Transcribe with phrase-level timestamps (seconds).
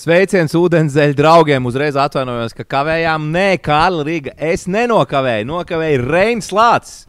[0.00, 1.66] Sveiciens ūdenzēļa draugiem.
[1.68, 3.26] Uzreiz atvainojos, ka kavējām.
[3.34, 4.32] Nē, Kārlis Rīga.
[4.40, 5.48] Es nenokavēju.
[5.50, 7.02] Nokavēju Reinas Lācis.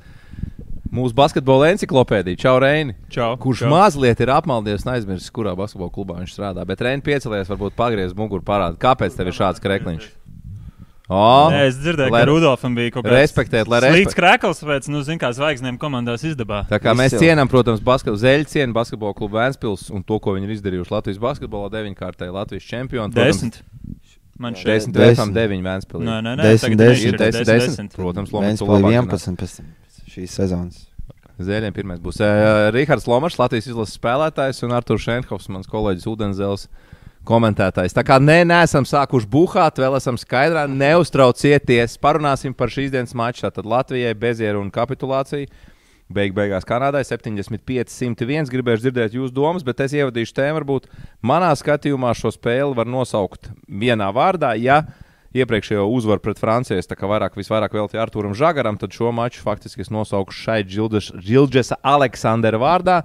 [0.91, 2.97] Mūsu basketbola encyklopēdija, Čau, Reini.
[3.07, 3.69] Čau, kurš čau.
[3.71, 6.65] mazliet ir apmaldies un aizmirsis, kurā basketbola klubā viņš strādā.
[6.67, 8.76] Bet Reini piecelies, varbūt pagriez muguru parādu.
[8.81, 10.10] Kāpēc tev ir šāds krekliņš?
[11.12, 14.61] O, Nē, es dzirdēju, lai- ka Rudolfam bija kaut kāds Respektēt, lai slīds respekt- krēkls,
[14.63, 16.61] pēc, nu, zin kā zvaigznēm komandās izdabā.
[16.70, 17.23] Tā kā mēs Visi jau.
[17.25, 21.20] cienām, protams, basketbolu zeļu, cienām basketbola klubu Vēnspils un to, ko viņi ir izdarījuši Latvijas
[21.20, 23.11] basketbolā, deviņkārtēji Latvijas čempioni.
[23.13, 23.59] Desmit.
[24.39, 24.66] Man šeit.
[24.66, 25.17] Desmit, Desmit.
[25.17, 26.05] desmit, deviņi Vēnspilī.
[26.07, 26.43] Nē, nē, nē.
[26.47, 27.03] Desmit, tagad desmit.
[27.03, 29.59] Ir ir desmit, desmit, protams, Lomas Viens to paliek labāk 11 pēc
[30.16, 30.80] šīs sezonas.
[31.41, 36.67] Zēļiem pirmais būs uh, Rihards Lomars, Latvijas izlases spēlētājs, un Arthurs Šenhofs, mans kolēģis Udenzels.
[37.21, 37.93] Komentētājs.
[37.93, 40.63] Tā kā nē, neesam sākuši buhāt, vēl esam skaidrā.
[40.66, 41.99] Neuztraucieties.
[42.02, 43.45] Parunāsim par šīs dienas maču.
[43.45, 45.45] Tad Latvijai bezieru un kapitulāciju.
[46.11, 48.49] Beig beigās Kanādai 75, 101.
[48.52, 50.57] Gribēju dzirdēt jūsu domas, bet es ievadīšu tēmu.
[50.59, 50.89] Varbūt
[51.21, 54.55] manā skatījumā šo spēli var nosaukt vienā vārdā.
[54.59, 54.81] Ja
[55.38, 59.45] iepriekšējo uzvaru pret Franciju es tā kā vairāk, visvairāk veltīju Arturam Žagaram, tad šo maču
[59.45, 62.97] faktiski es nosaukšu šai Džilģesa Aleksandra vārdā.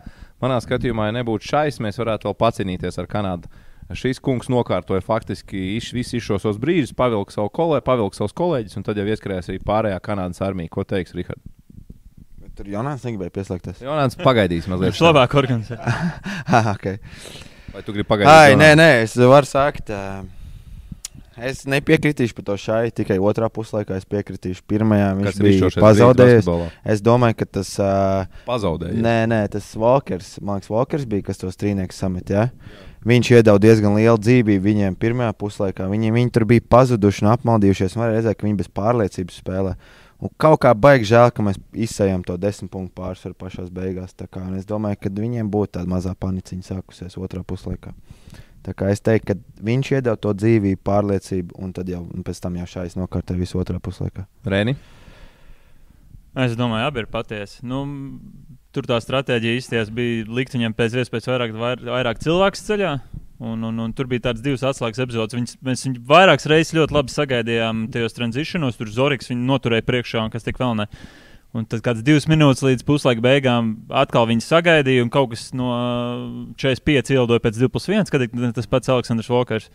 [0.42, 3.52] Manā skatījumā, ja nebūtu šais, mēs varētu vēl pacīnīties ar Kanādu.
[3.94, 8.86] Šis kungs nokārtoja faktiski iš, visus šos brīžus, pavilka savu kolēģi, pavilka savus kolēģus, un
[8.86, 10.72] tad jau ieskrējās arī pārējā Kanādas armija.
[10.74, 11.44] Ko teiks Rihards?
[12.42, 13.84] Bet Tur Jonāns negribēja pieslēgties.
[13.86, 14.90] Jonāns pagaidīs mazliet.
[14.90, 15.78] Viņš labāk organizē.
[16.76, 16.98] Okay.
[17.74, 18.32] Vai tu gribi pagaidīt?
[18.32, 19.90] Ai, nē, nē, es varu sākt.
[19.92, 20.24] ā,
[21.36, 24.62] Es nepiekritīšu par to šai, tikai otrā puslaikā es piekritīšu.
[24.68, 26.48] Pirmajā viņš Kas bija pazaudējis.
[26.94, 27.74] Es domāju, ka tas.
[27.76, 28.96] Uh, Pazaudēja.
[29.04, 32.32] Nē, nē, tas Walkers, Marks Walkers bija, kas tos trīniekus samet.
[32.32, 32.48] Ja?
[33.06, 35.90] Viņš iedeva diezgan lielu dzīvību viņiem pirmajā puslaikā.
[35.92, 37.98] Viņi, viņi tur bija pazuduši un apmaldījušies.
[38.00, 39.76] Man redzēja, ka viņi bez pārliecības spēlē.
[40.16, 44.16] Un kaut kā baigi žēl, ka mēs izsējām to desmit punktu pārsvaru pašā beigās.
[44.16, 47.92] Kā, es domāju, ka viņiem būtu tāda mazā paniciņa sākusies otrā puslaikā.
[48.66, 52.40] Tā kā es teiktu, ka viņš iedeva to dzīvību, pārliecību, un tad jau un pēc
[52.42, 54.24] tam jau šādi nokārtoja visu otrā puslaikā.
[54.46, 54.74] Reni?
[56.36, 57.62] Es domāju, abi ir patiesi.
[57.64, 57.84] Nu,
[58.74, 62.90] tur tā stratēģija izties bija likt viņam pēc iespējas vairāk, vair, vairāk cilvēku ceļā.
[63.36, 65.36] Un, un, un tur bija tādas divas atslēgas epizodes.
[65.36, 68.78] Viņas, mēs viņu vairākas reizes ļoti labi sagaidījām tajos tranzīšanos.
[68.80, 70.88] Tur Zorigs viņu noturēja priekšā un kas tik vēl ne.
[71.56, 75.70] Un tad kāds divas minūtes līdz puslaika beigām atkal viņi sagaidīja, un kaut kas no
[76.60, 79.70] 45 ielidoja pēc 2 plus 1, kad ir tas pats Aleksandrs Vokers.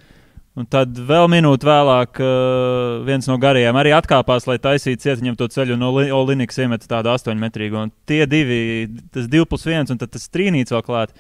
[0.59, 5.37] Un tad vēl minūte vēlāk, uh, viens no garajiem arī atkāpās, lai taisītu ciet viņam
[5.39, 7.77] to ceļu, un Oli- Olimpiks iemeta tādu astoņmetrīgu.
[7.79, 11.15] Un tie divi, tas 2 plus 1, un tas trīnīts vēl klāt.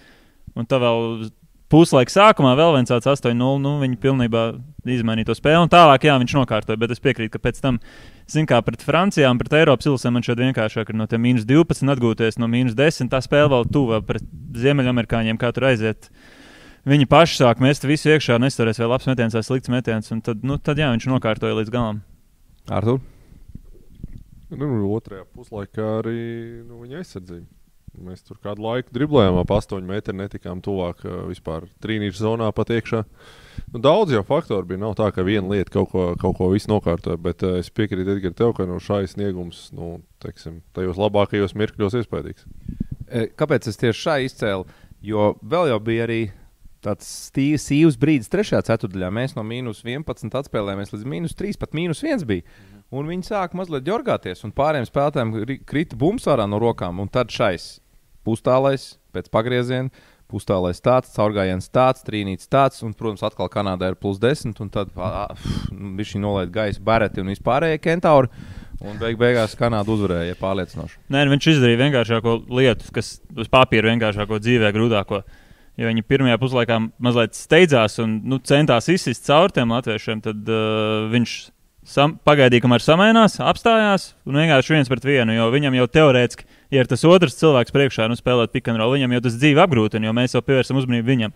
[0.59, 1.31] Un tā vēl
[1.71, 3.35] puslaika sākumā vēl viens tāds 8-0.
[3.63, 4.43] Nu, viņi pilnībā
[4.85, 6.79] izmainīja to spēli, un tālāk, jā, viņš nokārtoja.
[6.81, 7.79] Bet es piekrītu, ka pēc tam,
[8.31, 11.95] zin kā pret Francijām, pret Eiropas ilsēm, man šeit vienkāršāk ir no tiem mīnus 12
[11.95, 13.11] atgūties no mīnus 10.
[13.13, 14.27] Tā spēle vēl tuvu pret
[14.61, 16.11] Ziemeļamerikāņiem, kā tur aiziet.
[16.87, 20.11] Viņi paši sāk mest visu iekšā, nestarēs vai labs metiens vai slikts metiens.
[20.11, 22.01] un Tad, nu, tad jā, viņš nokārtoja līdz galam.
[22.69, 23.01] Artur?
[24.51, 26.19] Nu, otrajā puslaikā arī
[26.65, 27.60] nu, viņa aizsardzība.
[27.99, 32.71] Mēs tur kādu laiku driblējām, ap 8 metru netikām tuvāk uh, vispār trīnīšu zonā pat
[32.71, 33.01] iekšā.
[33.73, 34.79] Nu, daudz jau faktoru bija.
[34.79, 38.15] Nav tā, ka viena lieta kaut ko, kaut ko visu nokārtoja, bet uh, es piekrītu
[38.15, 42.47] Edgars tev, ka no šai sniegums, nu, teiksim, tajos labākajos mirkļos iespaidīgs.
[43.11, 44.69] E, Kāpēc es tieši šā izcēlu?
[45.03, 46.21] Jo vēl jau bija arī
[46.81, 49.11] tāds stīvs, sīvs brīdis, trešajā ceturdaļā.
[49.13, 52.47] Mēs no mīnus 11 atspēlējāmies līdz mīnus 3, pat mīnus 1 bija.
[52.91, 56.99] Un viņi sāka mazliet ģorgāties, un pārējiem spēlētājiem ri- krita bumps ārā no rokām.
[57.03, 57.80] Un tad šais
[58.27, 59.91] pustālais pēc pagrieziena,
[60.31, 64.93] pustālais tāds, caurgājiens tāds, trīnīts tāds, un, protams, atkal Kanādā ir plus 10, un tad
[65.99, 68.31] viņš nolaid gaisa bareti un vispārējie kentauri.
[68.81, 71.03] Un beig beigās Kanāda uzvarēja pārliecinoši.
[71.13, 75.21] Nē, nu, viņš izdarīja vienkāršāko lietu, kas uz papīra vienkāršāko dzīvē grūtāko.
[75.77, 81.05] Ja viņi pirmajā puslaikā mazliet steidzās un nu, centās izsist caur tiem latviešiem, tad uh,
[81.13, 81.35] viņš
[81.87, 85.35] sam, pagaidīja, kamēr samainās, apstājās un vienkārši viens pret vienu.
[85.35, 89.23] Jo viņam jau teorētiski, ja ir tas otrs cilvēks priekšā, nu, spēlēt pikantrolu, viņam jau
[89.27, 91.35] tas dzīve apgrūtina, jo mēs jau pievērsam uzmanību viņam.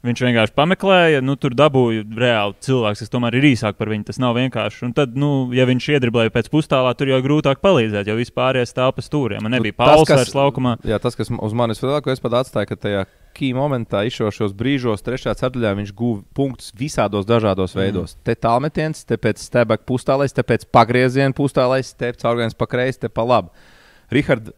[0.00, 4.06] Viņš vienkārši pameklēja, nu, tur dabūja reāli cilvēks, kas tomēr ir īsāk par viņu.
[4.08, 4.86] Tas nav vienkārši.
[4.86, 8.68] Un tad, nu, ja viņš iedriblēja pēc pustālā, tur jau grūtāk palīdzēt, jo vispār ir
[8.70, 9.44] stāv pa stūriem.
[9.44, 10.78] Man nebija Nu, vairs laukumā.
[10.88, 13.02] Jā, tas, kas uz manis vēl ko es pat atstāju, ka tajā
[13.36, 18.16] key momentā, izšos brīžos, trešajā ceturtajā viņš guva punktus visādos dažādos veidos.
[18.16, 18.22] Mm.
[18.24, 23.12] Te tālmetiens, te pēc stebeka pustālais, te pēc pagrieziena pustālais, te caurgājums pa kreisi, te
[23.12, 23.52] pa labi.
[24.10, 24.50] Rihard,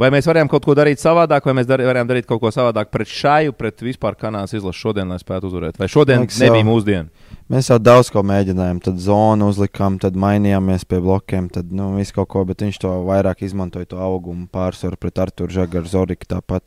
[0.00, 2.90] vai mēs varējām kaut ko darīt savādāk, vai mēs dar varējām darīt kaut ko savādāk
[2.92, 5.80] pret šāju, pret vispār kanālas izlasu šodien, lai spētu uzvarēt?
[5.80, 6.68] Vai šodien Liekas, nebija jau.
[6.70, 7.34] mūsdiena?
[7.50, 8.80] Mēs jau daudz ko mēģinājām.
[8.86, 12.94] Tad zonu uzlikām, tad mainījāmies pie blokiem, tad nu, visu kaut ko, bet viņš to
[13.08, 16.64] vairāk izmantoja, to augumu pārsvaru pret Arthuru Žagaru, Zoriku tāpat.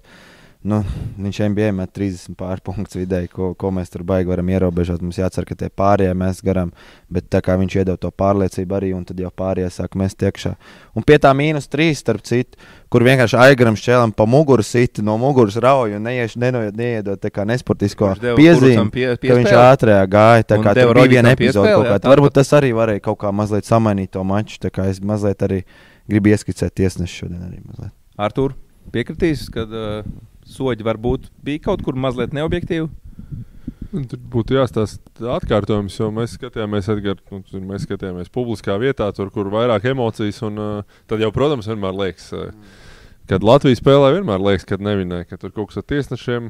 [0.63, 0.77] Nu,
[1.19, 5.01] viņš NBA met 30 pārpunktus vidēji, ko, ko mēs tur baigi varam ierobežot.
[5.03, 6.69] Mums jācer, ka tie pārējie mēs garām,
[7.11, 10.53] bet tā kā viņš iedod to pārliecību arī, un tad jau pārējie sāk mest iekšā.
[10.95, 12.55] Un pie tā mīnus 3, starp citu,
[12.87, 17.27] kur vienkārši aigaram šķēlam pa muguru sit, no muguras rauj un neieš, neno, neiedod tā
[17.33, 20.47] kā nesportisko piezīmi, pie- ka viņš ātrāk gāja.
[20.47, 21.99] Tā kā tur bija viena epizode kaut kāda.
[22.07, 24.61] tā Varbūt tas arī varēja kaut kā mazliet samainīt to maču.
[24.63, 25.63] Tā kā es mazliet arī
[26.07, 27.91] gribu ieskicēt tiesnešu šodien arī mazliet.
[28.15, 28.53] Artur,
[28.93, 30.13] piekritīs, ka uh,
[30.49, 32.89] soļi varbūt bija kaut kur mazliet neobjektīvi.
[33.93, 39.29] Un Tur būtu jāstāsta atkārtojums, jo mēs skatījāmies, Edgar, nu, mēs skatījāmies publiskā vietā, tur,
[39.33, 40.39] kur vairāk emocijas.
[40.47, 42.79] Un, uh, tad jau, protams, vienmēr liekas, uh,
[43.29, 46.49] kad Latvijas spēlē, vienmēr liekas, ka nevinēja, ka tur kaut kas ar tiesnešiem.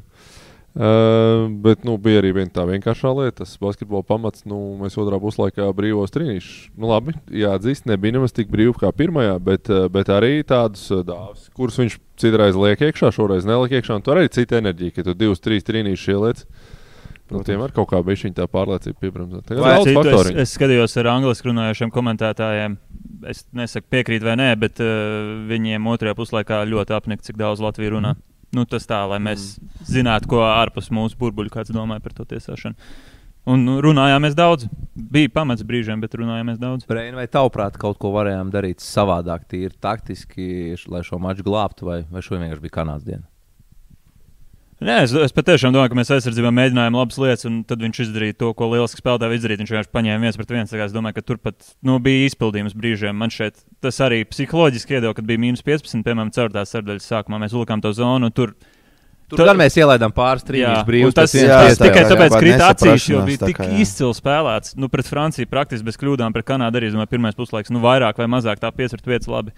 [0.74, 4.42] Uh, bet nu, bija arī viena tā vienkāršā lieta, tas basketbola pamats.
[4.50, 6.72] Nu, mēs otrā puslaikā brīvos trīnīšus.
[6.74, 11.04] Nu, labi, jāatzīst, nebija nemaz tik brīvi kā pirmajā, bet, uh, bet arī tādus uh,
[11.06, 14.00] dāvus, kurus viņš citreiz liek iekšā, šoreiz neliek iekšā.
[14.02, 16.44] Tur arī cita enerģija, ka tu divus, trīs trīnīšus ieliec.
[17.30, 19.14] Nu, tiem ar kaut kā bija šī tā pārliecība
[19.86, 22.82] citu, es, es skatījos ar angliski runājošiem komentētājiem.
[23.30, 27.94] Es nesaku piekrīt vai nē, bet uh, viņiem otrajā puslaikā ļoti apnika, cik daudz Latvijas
[27.94, 28.18] runā.
[28.54, 29.84] Nu, tas tā, lai mēs mm.
[29.90, 32.78] zinātu, ko ārpus mūsu burbuļu kāds domāja par to tiesāšanu.
[33.50, 34.70] Un nu, runājāmies daudz.
[34.94, 36.88] Bija pamats brīžiem, bet runājāmies daudz.
[36.88, 40.48] Breini, vai tavuprāt, kaut ko varējām darīt savādāk, tīri taktiski,
[40.88, 43.26] lai šo maču glābtu, vai, vai šodien vienkārši bija kanādas diena?
[44.84, 48.36] Nē, es, es patiešām domāju, ka mēs aizsardzībā mēģinājām labas lietas, un tad viņš izdarīja
[48.42, 49.62] to, ko lieliski spēlētāji izdarīja.
[49.62, 50.76] Viņš vienkārši paņēma viens pret viens.
[50.76, 53.16] Es domāju, ka tur pat nu, bija izpildījums brīžiem.
[53.16, 57.40] Man šeit tas arī psiholoģiski iedeva, kad bija mīnus 15, piemēram, ceturtās sārdaļas sākumā.
[57.46, 58.32] Mēs uzlikām to zonu.
[58.36, 58.58] Tur,
[59.32, 61.16] Tur gan mēs ielaidām pāris trījus brīvus.
[61.18, 63.80] tas, jā, tas tikai jā, tāpēc jā, krita acīs, jo bija tik kā, jā.
[63.86, 64.76] izcils spēlēts.
[64.78, 68.28] Nu, pret Franciju praktiski bez kļūdām, pret Kanādu arī, domāju, pirmais puslaiks, nu, vairāk vai
[68.30, 69.56] mazāk tā 5 pret 5 labi.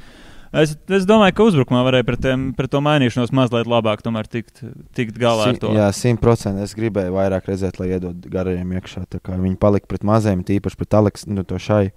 [0.55, 4.61] Es, es domāju, ka uzbrukumā varēja pret, tiem, pret to mainīšanos mazliet labāk tomēr tikt,
[4.95, 5.71] tikt galā ar to.
[5.75, 6.63] Jā, simtprocentīgi.
[6.63, 9.03] Es gribēju vairāk redzēt, lai iedod garajiem iekšā.
[9.11, 11.89] Tā kā Viņi palika pret maziem, tīpaši pret Aleksu nu, to šai.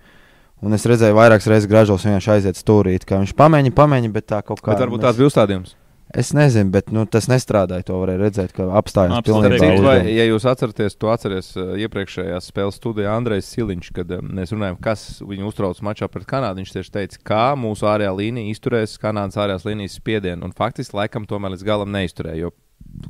[0.66, 3.06] Un es redzēju, vairākas reizes grāžos vienkārši aiziet stūrīt.
[3.06, 4.74] kā Viņš pamēģina, pamēģina, bet tā kaut kā.
[4.74, 5.76] Bet varbūt tāds bija uzstādījums.
[6.16, 7.84] Es nezinu, bet nu, tas nestrādāja.
[7.90, 9.68] To varēja redzēt, ka apstājās pilnībā.
[9.84, 14.54] Vai, ja jūs atceraties, to atceries uh, iepriekšējās spēles studijā Andrejs Siliņš, kad um, mēs
[14.54, 16.62] runājām, kas viņu uztrauc mačā pret Kanādu.
[16.62, 20.48] Viņš tieši teica, kā mūsu ārējā līnija izturēs Kanādas ārējās līnijas spiedienu.
[20.48, 22.54] Un faktiski laikam tomēr līdz galam neizturēja, jo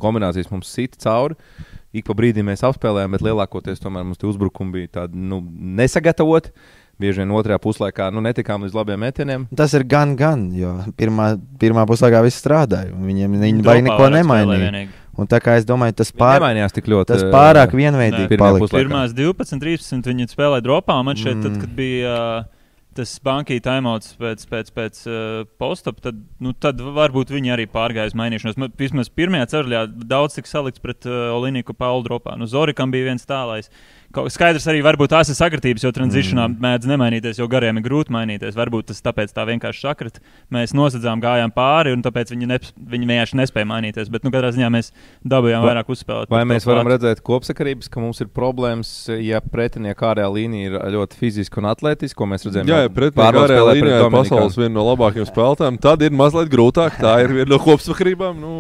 [0.03, 1.39] kombinācijas mums sita cauri.
[1.95, 5.39] Ik pa brīdim mēs apspēlējām, bet lielākoties tomēr mums tie uzbrukumi bija tādi nu,
[5.79, 6.51] nesagatavoti.
[6.99, 9.45] Bieži vien otrajā puslaikā nu, netikām līdz labiem metieniem.
[9.55, 12.91] Tas ir gan, gan, jo pirmā, pirmā puslaikā viss strādāja.
[12.95, 14.89] un Viņiem viņi baigi neko nemainīja.
[15.19, 17.09] Un tā kā es domāju, tas, pār, Nemainījās tik ļoti.
[17.11, 18.31] tas uh, pārāk vienveidīgi Nē.
[18.31, 18.77] Pirmajā palika.
[18.77, 20.99] Pirmās 12, 13 viņi spēlēja dropā.
[21.03, 21.61] Man šeit, tad, Mm.
[21.65, 22.45] kad bija uh,
[22.95, 28.11] tas banka timeouts pēc, pēc, pēc uh, postapa, tad, nu, tad varbūt viņi arī pārgāja
[28.13, 28.59] uz mainīšanos.
[28.59, 32.35] Man Vismaz pirmajā ceļā daudz tika salikts pret uh, Olimpiku Paulu dropā.
[32.39, 33.71] Nu, Zorikam bija viens tālais.
[34.09, 36.61] Skaidrs arī varbūt tās ir sakritības, jo tranzīšanā mm.
[36.65, 38.55] mēdz nemainīties, jo gariem ir grūti mainīties.
[38.57, 40.23] Varbūt tas tāpēc tā vienkārši sakrita.
[40.55, 44.09] Mēs nosacījām, gājām pāri, un tāpēc viņi, neps, viņi vienkārši nespēja mainīties.
[44.09, 44.89] Bet, nu, katrā ziņā mēs
[45.29, 46.33] dabūjām Vai- vairāk uzspēlēt.
[46.33, 46.95] Vai mēs varam klāt.
[46.97, 52.17] redzēt kopsakarības, ka mums ir problēmas, ja pretinieka ārējā līnija ir ļoti fiziska un atletiska,
[52.17, 52.73] ko mēs redzējām?
[52.73, 56.49] Jā, ja pretiniekā pārbaudas ārējā līnijā ir pasaules viena no labākajām spēlētājām, tad ir mazliet
[56.49, 56.97] grūtāk.
[56.97, 58.41] Tā ir viena no kopsakarībām.
[58.41, 58.55] Nu,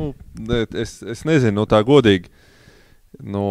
[0.44, 2.28] ne, es, es nezinu, no tā godīgi.
[3.18, 3.42] No,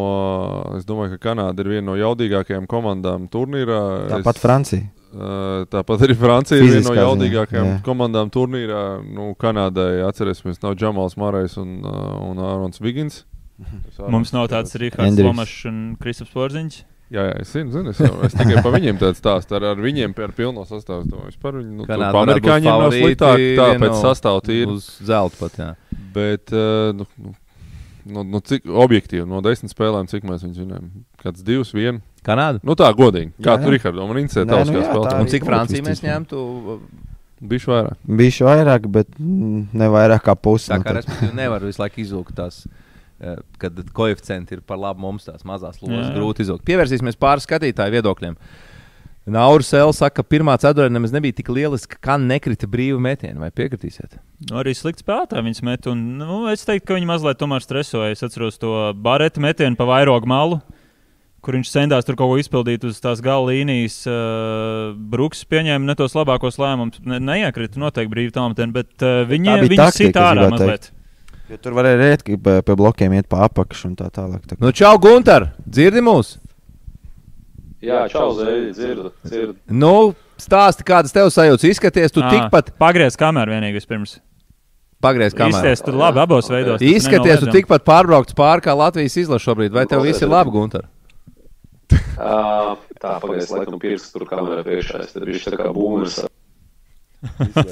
[0.78, 3.80] es domāju, ka Kanāda ir viena no jaudīgākajām komandām turnīrā.
[4.18, 4.90] Tāpat es, Francija.
[5.08, 7.78] Uh, tāpat arī Francija ir viena no Fiziskā jaudīgākajām jā.
[7.86, 8.84] komandām turnīrā.
[9.08, 13.24] Nu, Kanādai, atcerēsimies, nav Džamals Marais un, uh, un Ārons Vigins.
[14.12, 15.26] Mums nav tāds Rīgards Andrijs.
[15.26, 16.84] Lomačs un Kristaps Porziņš.
[17.08, 19.56] Jā, jā, es zinu, zinu es, jau, es tikai par viņiem tādu stāstu.
[19.56, 21.06] Ar, ar viņiem ar pilno sastāvu.
[21.08, 23.44] es domāju, viņi, nu, tur Kanāda pa varētu būt amerikāņiem nav sliktāk.
[23.56, 24.76] Tā pēc no- sastāvā tīri.
[24.76, 25.70] Uz zelta pat, jā.
[26.18, 27.32] Bet, uh, nu, nu,
[28.12, 30.88] nu, nu, cik objektīvi no desmit spēlēm, cik mēs viņus zinām?
[31.22, 32.02] Kāds divs, viens.
[32.28, 32.60] Kanāda?
[32.66, 33.32] Nu, tā godīgi.
[33.40, 33.76] Kā Jā, tu, jā.
[33.78, 35.22] Rihards, man interesē, tavs nu kā spēlētājs.
[35.24, 36.42] Un cik Francija mēs ņemtu?
[37.48, 37.98] Bišķi vairāk.
[38.20, 40.72] Bijuši vairāk, bet ne vairāk kā pusi.
[40.72, 41.02] Tā no kā tā.
[41.02, 42.64] respektīvi nevar visu laiku izvilkt tās.
[43.22, 46.66] eh, Kad koeficienti ir par labu mums, tās mazās lomas grūti izvilkt.
[46.66, 48.36] Pievērsīsimies pāris skatītāju viedokļiem.
[49.28, 53.42] Nauris Sēls saka, ka pirmā ceturtajā nemaz nebija tik lieliska, kā nekrita brīva metiena.
[53.44, 54.16] Vai piekritīsiet?
[54.48, 55.90] Nu, arī slikts spēlētājs viņus met.
[55.92, 58.14] Un, nu, es teiktu, ka viņi mazliet tomēr stresoja.
[58.16, 60.62] Es atceros to bareta metienu pa vairogu malu.
[61.44, 64.00] Kur viņš centās tur kaut ko izpildīt uz tās gala līnijas.
[64.08, 67.04] Uh, Brooks pieņēma ne tos labākos lēmumus.
[67.08, 70.92] Ne, neiekrita noteikti brīvi tālmetienu, bet uh, viņi, bija es ārā mazliet.
[71.48, 74.44] Jo tur varēja rēt, ka pie, blokiem iet pa apakšu un tā tālāk.
[74.48, 74.58] Tā.
[74.60, 75.52] Nu, čau, Gunter!
[75.64, 76.36] Dzirdi mūs!
[77.84, 79.54] Jā, čau, Zēdi, dzirdu, dzirdu.
[79.70, 82.14] Nu, stāsti, kādas tev sajūtas izskaties.
[82.16, 84.16] Tu Ā, tikpat, Pagriez kameru vienīgi vispirms.
[85.04, 85.62] Pagriez kamerā.
[85.62, 86.82] Izties tur labi abos veidos.
[86.82, 89.76] Izskaties, tu tikpat pārbraukts pāri kā Latvijas izlase šobrīd.
[89.76, 90.88] Vai tev viss ir labi, Gunter?
[92.18, 95.04] Uh, tā, pagaidzi, laikam, pirksts tur kamerā priekšā.
[95.06, 96.18] Es tad viņš tā kā būmers.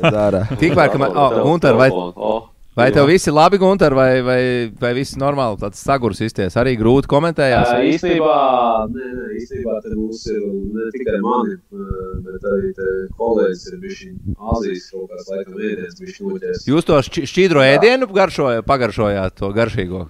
[0.06, 0.46] Dārā.
[0.62, 1.90] Tikmēr, kamēr, oh, Gunter, vai,
[2.76, 4.42] vai tev viss ir labi, Gunter, vai, vai,
[4.82, 5.60] vai viss ir normāli?
[5.62, 6.58] Tāds sagurs izties.
[6.60, 7.72] Arī grūti komentējās.
[7.72, 8.36] Jā, īstenībā,
[8.92, 10.44] nē, nē, īstenībā te mums ir
[10.76, 11.58] ne tikai mani,
[12.26, 12.74] bet arī
[13.22, 14.04] kolēģis ir bijis
[14.36, 16.68] Āzijas kaut kāds laikam ēdiens, bijis noķērs.
[16.70, 20.06] Jūs to šķidro ēdienu garšoja, pagaršojāt, to garšīgo.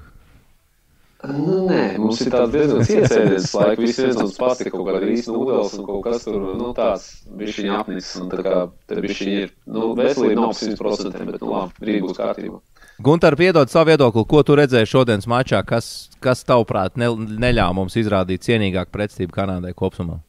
[1.25, 4.86] Nu, nē, mums ir tāds diezgan cietsēdiens, laika viss viens un tas pats, ir kaut
[4.88, 7.05] kāda īsta nūdels un kaut kas tur, nu, tāds
[7.39, 8.55] bišķiņ apnicis, un tā kā
[8.89, 12.60] te bišķiņ ir, nu, veselība nav 100%, bet, nu, labi, rīt būs kārtībā.
[13.05, 15.89] Gunter, piedod savu viedokli, ko tu redzēji šodienas mačā, kas,
[16.24, 20.22] kas tavuprāt ne, neļāva mums izrādīt cienīgāku pretstību Kanādai kopumā?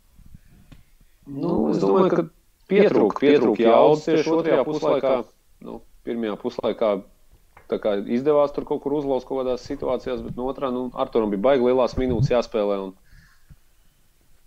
[1.27, 2.25] Nu, es domāju, ka
[2.71, 5.15] pietrūka, pietrūka jaudas tieši otrajā puslaikā,
[5.67, 6.91] nu, pirmajā puslaikā
[7.71, 11.67] izdevās tur kaut kur uzlauzt kaut kādās situācijās, bet no otrā, nu, Arturam bija baigi
[11.67, 12.79] lielās minūtes jāspēlē.
[12.85, 12.93] Un,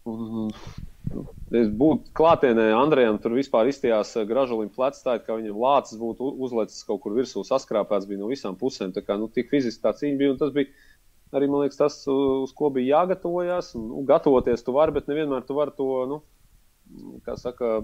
[0.10, 0.54] un, un,
[1.14, 1.26] nu,
[1.60, 6.86] es būtu klātienē Andrejam, tur vispār izstījās gražulim plecstājot, ka viņam lācis būtu u- uzlecis
[6.88, 8.94] kaut kur virsū, saskrāpēts bija no visām pusēm.
[8.96, 10.72] Tā kā, nu, tik fiziski tā cīņa bija, un tas bija
[11.36, 13.76] arī, man liekas, tas, uz ko bija jāgatavojas.
[13.78, 16.22] Un, nu, gatavoties tu vari, bet nevienmēr tu vari to, nu,
[17.28, 17.84] kā saka,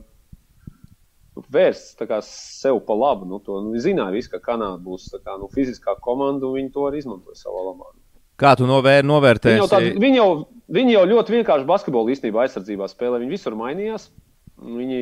[1.36, 3.28] vērsts kā sev pa labu.
[3.30, 6.86] Nu, to, nu, zināja, visi, ka Kanāda būs kā, nu, fiziskā komanda, un viņi to
[6.88, 7.92] arī izmantoja savā labā.
[8.40, 9.66] Kā tu novēr, Viņi jau, novērtēji?
[9.72, 10.30] tād, viņi, jau,
[10.76, 13.22] viņi jau ļoti vienkārši basketbolu īstenībā aizsardzībā spēlē.
[13.24, 14.10] Viņi visur mainījās.
[14.56, 15.00] Viņi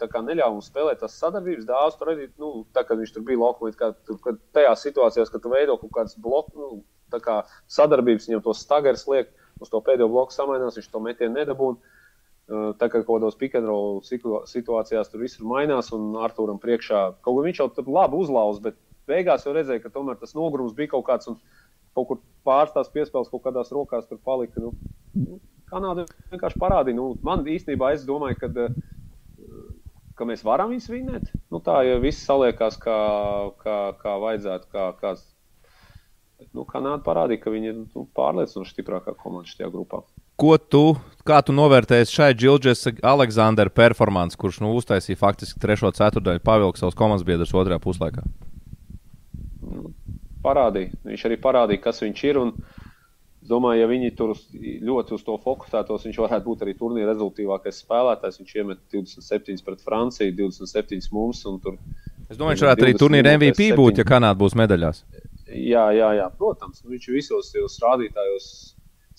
[0.00, 1.98] kā neļāva mums spēlēt tās sadarbības dāvāts.
[2.00, 5.52] Tur arī, nu, tā, kad viņš tur bija laukumā, kad, kad tajās situācijās, kad tu
[5.52, 7.40] veido kaut kādas bloku, nu, kā
[7.72, 11.96] sadarbības, viņam to stagars liek, uz to pēdējo bloku samainās, viņš to metienu nedabūna.
[12.50, 14.00] Uh, Tā kā kaut kādos pikantrola
[14.50, 18.78] situācijās tur viss mainās, un Arthūram priekšā kaut ko viņš jau tur labi uzlauza, bet
[19.06, 21.38] beigās jau redzēja, ka tomēr tas nogrūms bija kaut kāds, un
[21.94, 24.62] kaut kur pāris tās piespēles kaut kādās rokās tur palika.
[24.64, 25.38] Nu,
[25.70, 31.30] Kanāda vienkārši parādīja, nu, man īstenībā es domāju, ka, uh, ka mēs varam viņus vinēt.
[31.54, 32.96] Nu, tā jau viss saliekās, kā,
[33.62, 34.72] kā, kā vajadzētu.
[34.74, 35.14] Kā,
[36.40, 40.02] bet, nu, Kanāda parādīja, ka viņi ir nu, pārliecinoši stiprākā komanda šajā grupā.
[40.40, 40.84] Ko tu,
[41.28, 46.96] kā tu novērtēji šai Džilģes Aleksandra performance, kurš nu, uztaisīja faktiski trešo ceturdaļu, pavilka savus
[46.96, 48.24] komandas biedrus otrajā puslaikā?
[50.44, 50.94] parādīja.
[51.06, 52.40] Viņš arī parādīja, kas viņš ir.
[52.40, 52.52] Un,
[53.40, 54.44] es domāju, ja viņi tur uz,
[54.86, 58.40] ļoti uz to fokusētos, viņš varētu būt arī turnīra rezultātīvākais spēlētājs.
[58.42, 61.44] Viņš iemet 27 pret Franciju, 27 mums.
[61.64, 61.78] Tur,
[62.30, 65.04] Es domāju, viņš varētu arī turnīra MVP būt, ja Kanāda būs medaļās.
[65.50, 66.84] jā, jā, jā, protams.
[66.84, 68.69] Nu, viņš visos tajos rādītājos.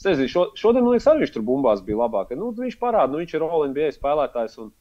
[0.01, 2.31] Es nezinu, šo, šodien man liekas, arī viņš tur bumbās bija labāk.
[2.34, 4.55] Nu, viņš parāda, nu, viņš ir OLNBA spēlētājs.
[4.63, 4.72] Un,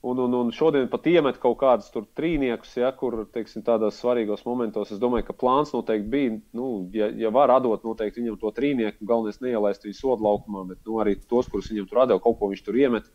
[0.00, 4.46] Un, un, un šodien pat iemet kaut kādus tur trīniekus, ja, kur teiksim, tādos svarīgos
[4.46, 4.94] momentos.
[4.94, 6.38] Es domāju, ka plāns noteikti bija.
[6.56, 10.80] Nu, ja, ja var atdot noteikti viņam to trīnieku, galvenais neielaist viņu sodu laukumā, bet
[10.88, 13.12] nu, arī tos, kurus viņam tur atdeva, kaut ko viņš tur iemet.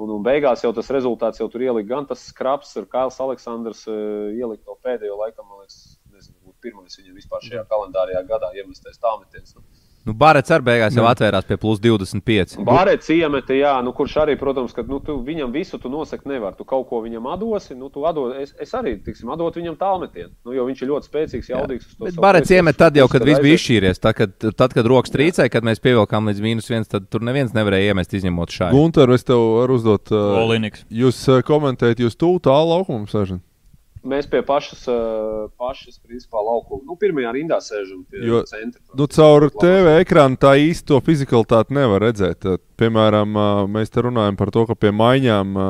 [0.00, 3.84] Un, un beigās jau tas rezultāts jau tur ielika gan tas skraps, ar Kails Aleksandrs
[3.86, 5.78] uh, ielika to pēdējo laikam, man liekas,
[6.10, 9.54] nezinu, pirmais viņam vispār šajā kalendārajā gadā iemestais tālmetiens.
[9.54, 9.62] Nu.
[10.10, 12.56] Nu, Barets ar beigās jau atvērās pie plus 25.
[12.66, 16.56] Bārēts iemeta, jā, nu, kurš arī, protams, ka nu, tu viņam visu tu nosaki nevar.
[16.58, 20.32] Tu kaut ko viņam atdosi, nu, tu atdod, es, es arī, tiksim, atdot viņam tālmetienu,
[20.46, 21.90] nu, jo viņš ir ļoti spēcīgs, jaudīgs.
[22.00, 24.02] Bet savu Barets priekšu, iemet kurš- tad jau, kad viss bija izšķīries.
[24.02, 27.54] Tad, kad, tad, kad rokas trīcēja, kad mēs pievilkām līdz mīnus viens, tad tur neviens
[27.54, 28.74] nevarēja iemest izņemot šādu.
[28.74, 30.10] Gunter, es tev varu uzdot.
[30.10, 33.44] Uh, jūs uh, komentējat, jūs tuvu tālu laukumu sēžat.
[34.00, 38.80] Mēs pie pašas, uh, pašas principā, laukuma, nu, pirmajā rindā sēžam pie Jo, centra.
[38.96, 42.46] Nu, caur TV ekrānu tā īsti to fizikalitāti nevar redzēt.
[42.48, 45.60] Uh, Piemēram, uh, mēs te runājam par to, ka pie maiņām,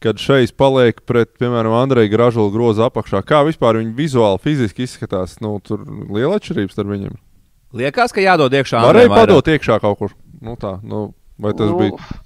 [0.00, 5.40] kad šeit paliek pret, piemēram, Andreja Gražula groza apakšā, kā vispār viņi vizuāli, fiziski izskatās,
[5.42, 7.18] nu, tur liela atšķirība starp viņiem.
[7.82, 8.86] Liekas, ka jādod iekšā.
[8.86, 10.14] Varēja padot iekšā kaut kur.
[10.38, 12.20] Nu, tā, nu, vai tas nu, bija?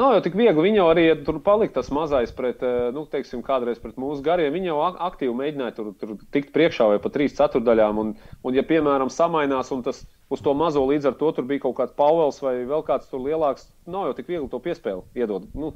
[0.00, 0.62] Nav jau tik viegli.
[0.64, 4.52] Viņa arī ja tur palika tas mazais pret, eh, nu, teiksim, kādreiz pret mūsu gariem.
[4.54, 8.00] Viņa jau ak- aktīvi mēģināja tur, tur tikt priekšā vai pa trīs ceturdaļām.
[8.00, 8.14] Un,
[8.44, 11.76] un ja, piemēram, samainās un tas uz to mazo līdz ar to tur bija kaut
[11.76, 15.50] kāds Pāvils vai vēl kāds tur lielāks, nav jau tik viegli to piespēli iedot.
[15.54, 15.74] Nu,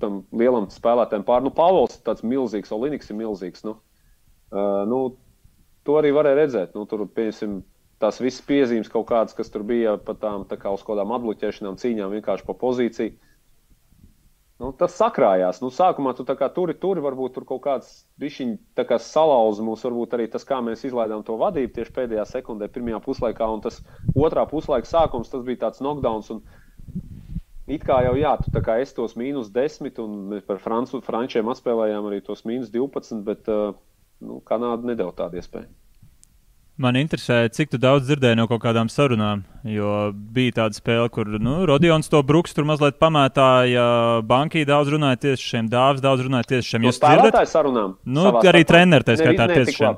[0.00, 1.44] tam lielam spēlētājam pār.
[1.44, 3.64] Nu, Pāvils ir tāds milzīgs, Olimpiks ir milzīgs.
[3.66, 3.76] Nu.
[4.52, 5.00] Uh, nu,
[5.84, 6.76] to arī varēja redzēt.
[6.78, 7.60] Nu, tur, piemēram,
[8.02, 11.14] tās visas piezīmes kaut kādas, kas tur bija pat tām tā kā uz kaut kādām
[11.16, 13.16] atbloķēšanām, cīņām vienkārši pa pozīciju.
[14.56, 15.58] Nu, tas sakrājās.
[15.60, 17.90] Nu, sākumā tu turi, turi varbūt tur kaut kāds
[18.22, 18.54] bišķiņ
[18.88, 23.02] kā salauza mums, varbūt arī tas, kā mēs izlaidām to vadību tieši pēdējā sekundē, pirmajā
[23.04, 23.82] puslaikā, un tas
[24.16, 26.32] otrā puslaika sākums, tas bija tāds knockdowns.
[26.32, 26.40] Un,
[27.68, 32.08] it kā jau jā, tu kā es tos mīnus 10, un mēs par frančiem atspēlējām
[32.08, 33.76] arī tos mīnus 12, bet uh,
[34.24, 35.68] nu, Kanāda nedēļa tādu iespēju.
[36.76, 39.46] Man interesē, cik daudz dzirdēju no kaut kādām sarunām.
[39.64, 43.84] Jo bija tāda spēle, kur nu, Rodions to bruks tur mazliet pamētāja.
[44.28, 46.84] Bankī daudz runāja tieši šiem dāvāts, daudz runāja tieši šiem.
[46.90, 47.94] Jūs spēlētāju sarunām?
[48.04, 49.96] Nu, arī treneri tā skaitā tieši šiem.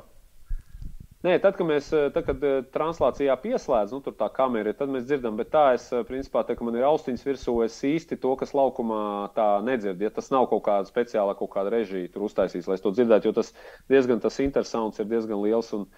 [1.27, 5.03] Nē, tad, kad mēs tad, kad translācijā pieslēdzam, nu, tur tā kamera ir, tad mēs
[5.03, 8.55] dzirdam, bet tā es, principā, tā, ka man ir austiņas virsū, es īsti to, kas
[8.55, 9.01] laukumā
[9.35, 10.07] tā nedzirdu.
[10.07, 13.27] Ja tas nav kaut kāda speciāla kaut kāda režija tur uztaisīs, lai es to dzirdētu,
[13.27, 13.51] jo tas
[13.91, 15.73] diezgan tas intersauns ir diezgan liels.
[15.75, 15.89] Un,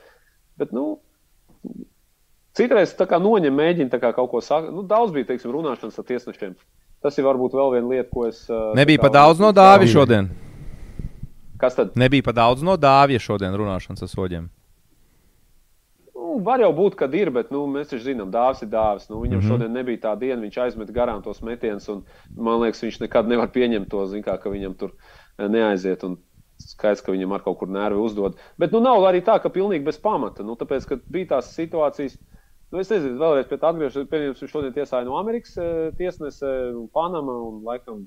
[0.61, 0.99] bet, nu,
[2.57, 4.71] citreiz tā kā noņem, mēģina kā kaut ko sakt.
[4.73, 6.55] Nu, daudz bija, teiksim, runāšanas ar tiesnešiem.
[7.01, 8.45] Tas ir varbūt vēl viena lieta, ko es.
[8.77, 10.29] Nebija pa daudz no dāvja šodien.
[11.61, 11.95] Kas tad?
[11.97, 14.49] Nebija pa daudz no dāvja šodien runāšanas ar soļiem.
[16.17, 19.09] Nu, var jau būt, ka ir, bet nu, mēs taču zinām, dāvāts ir dāvāts.
[19.09, 19.53] Nu, viņam mm -hmm.
[19.53, 21.89] šodien nebija tā diena, viņš aizmet garām tos metienus.
[22.37, 24.93] Man liekas, viņš nekad nevar pieņemt to, kā, ka viņam tur
[25.37, 26.03] neaiziet.
[26.03, 26.17] Un
[26.73, 28.37] skaidrs, ka viņam ar kaut kur nervi uzdod.
[28.61, 30.45] Bet nu, nav arī tā, ka pilnīgi bez pamata.
[30.47, 32.17] Nu, tāpēc, ka bija tās situācijas.
[32.71, 34.07] Nu, es nezinu, vēlreiz pie tā atgriežos.
[34.11, 35.57] Pieņemsim, šodien tiesāja no Amerikas
[35.99, 36.51] tiesnese,
[36.95, 38.05] Panama un laikam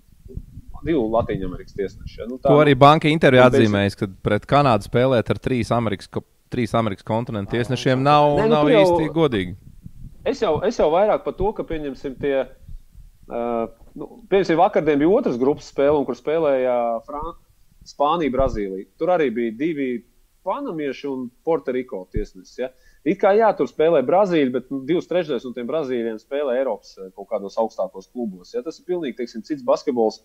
[0.85, 2.21] divu Latvijas Amerikas tiesnešu.
[2.23, 2.29] Ja?
[2.29, 6.09] Nu, tā, to arī banka intervijā atzīmējas, ka pret Kanādu spēlēt ar trīs Amerikas
[6.55, 9.57] trīs Amerikas kontinentu tiesnešiem nav, ne, nu, nav jau, īsti godīgi.
[10.29, 12.45] Es jau, es jau vairāk par to, ka pieņemsim tie.
[13.25, 17.33] Uh, nu, pieņemsim, vakardien bija otrs grupas spēle, kur spēlēja Fran
[17.89, 18.89] Spānija, Brazīlija.
[18.99, 19.89] Tur arī bija divi
[20.45, 22.59] panamieši un Puertoriko tiesnesis.
[22.61, 22.71] Ja?
[23.05, 27.11] It kā jā, tur spēlē Brazīlija, bet divas trešdaļas no tiem brazīļiem spēlē Eiropas uh,
[27.17, 28.55] kaut kādos augstākos klubos.
[28.57, 28.65] Ja?
[28.65, 30.23] Tas ir pilnīgi teiksim, cits basketbols.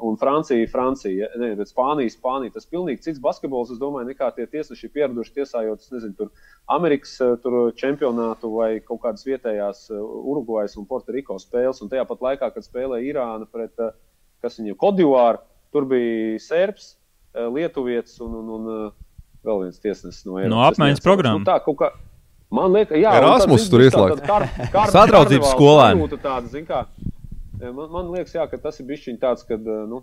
[0.00, 2.54] Un Francija, Francija, ne, bet Spānija, Spānija.
[2.54, 6.30] Tas ir pilnīgi cits basketbols, es domāju, nekā tie tiesneši ir pieraduši tiesājot, nezinu, tur
[6.72, 11.82] Amerikas eh, tur čempionātu vai kaut kādas vietējās eh, Urugvajas un Puertoriko spēles.
[11.84, 13.92] Un tajā pat laikā, kad spēlēja Irāna pret, eh,
[14.40, 15.42] kas viņu Kodivāru,
[15.74, 16.94] tur bija Serbs,
[17.54, 18.70] Lietuvietis un, un, un
[19.46, 20.54] vēl viens tiesnesis no Eiropas.
[20.54, 21.44] No apmaiņas programmas.
[21.44, 21.92] Nu, tā, kā,
[22.54, 24.26] man liekas, jā, Erasmus tur ieslēgts.
[24.96, 26.10] Sadraudzības skolēni.
[26.18, 26.84] Tāda, zin kā,
[27.60, 30.00] Man, man liekas, jā, ka tas ir bijis tāds, ka nu,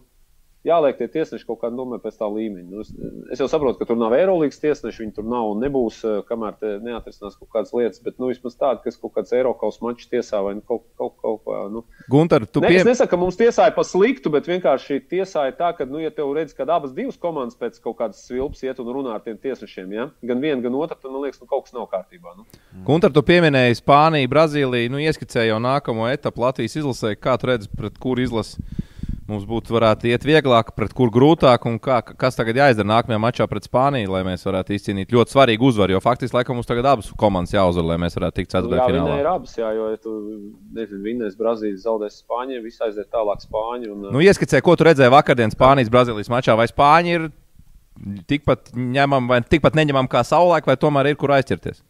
[0.66, 2.68] jāliek tie tiesneši kaut kādā nomē pēc tā līmeņa.
[2.72, 2.92] Nu, es,
[3.34, 7.38] es jau saprotu, ka tur nav Eirolandes tiesneši, viņi tur nav un nebūs, kamēr neatrisinās
[7.38, 10.64] kaut kādas lietas, bet nu, vismaz tāda, kas kaut kāds Eiropas mačs tiesā vai nu,
[10.68, 11.62] kaut, kaut, kaut kā.
[11.74, 11.84] Nu.
[12.12, 12.82] Gunter, tu ne, pie...
[12.82, 16.34] Es nesaku, ka mums tiesāja pa sliktu, bet vienkārši tiesāja tā, ka, nu, ja tev
[16.38, 19.94] redz, ka abas divas komandas pēc kaut kādas svilpas iet un runā ar tiem tiesnešiem,
[19.96, 20.10] ja?
[20.28, 22.36] gan viena, gan otra, tad man liekas, nu, kaut kas nav kārtībā.
[22.38, 22.48] Nu.
[22.88, 27.72] Gunter, tu pieminēji Spāniju, Brazīliju, nu, ieskicēji jau nākamo etapu Latvijas izlasē, kā tu redzi,
[27.78, 28.64] pret kuru izlasi
[29.28, 33.48] mums būtu varētu iet vieglāk, pret kur grūtāk, un kā, kas tagad jāizdara nākamajā mačā
[33.52, 35.98] pret Spāniju, lai mēs varētu izcīnīt ļoti svarīgu uzvaru.
[35.98, 39.18] Jo faktiski, laikam, mums tagad abas komandas jāuzvar, lai mēs varētu tikt ceturtajā finālā.
[39.18, 40.16] Jā, ir abas, jā, jo, ja tu
[41.04, 43.92] vinnēs Brazīlijas, zaudēs Spāņu, viss aiziet tālāk Spāņu.
[43.94, 47.30] Un, nu, ieskicē, ko tu redzēji vakardienas Spānijas Brazīlijas mačā, vai Spāņi ir
[48.30, 51.82] tikpat ņemam vai tikpat neņemam kā savulaik, vai tomēr ir kur aizķerties?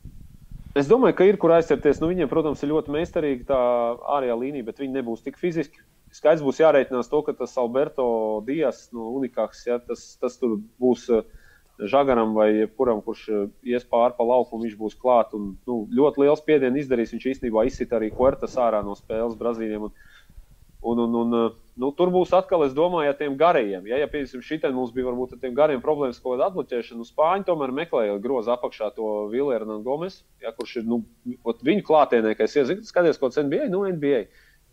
[0.78, 2.00] Es domāju, ka ir kur aizķerties.
[2.04, 3.62] Nu, viņiem, protams, ir ļoti meistarīga tā
[4.18, 5.82] ārējā līnija, bet viņi nebūs tik fiziski
[6.18, 8.08] skaidrs būs jārēķinās to, ka tas Alberto
[8.48, 11.26] Dijas, no Unikāks, ja, tas, tas tur būs eh,
[11.78, 13.42] Žagaram vai jebkuram, kurš eh,
[13.76, 15.36] ies pāri pa lauku, viņš būs klāt.
[15.38, 17.14] Un, nu, ļoti liels spiediens izdarīs.
[17.14, 19.92] Viņš īstenībā izsita arī Kuertas ārā no spēles Brazīlijam.
[19.92, 19.94] Un,
[20.82, 23.86] un, un, un, eh, nu, tur būs atkal, es domāju, ar tiem garajiem.
[23.92, 27.46] Ja, ja piemēram, šitien mums bija varbūt ar tiem gariem problēmas, kāda atbloķēšana, nu, Spāņi
[27.52, 31.04] tomēr meklēja grozu apakšā to Vilēru Gomes, ja, kurš ir nu,
[31.46, 34.26] viņu klātienē, ka es iezinu, skaties, ko NBA, nu, NBA.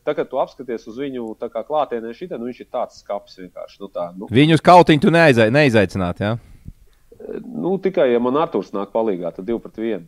[0.04, 3.78] Tagad, kad tu apskaties uz viņu klātienē, šitā, nu, viņš ir tāds skats vienkārši.
[3.80, 4.28] Nu, tā, nu.
[4.28, 6.20] Viņus kautiņu tu neaizai, neizaicināt?
[6.20, 6.34] Ja?
[7.40, 10.04] Nu, tikai, ja man Arthurs nāk palīgā, tad divi pret vienu.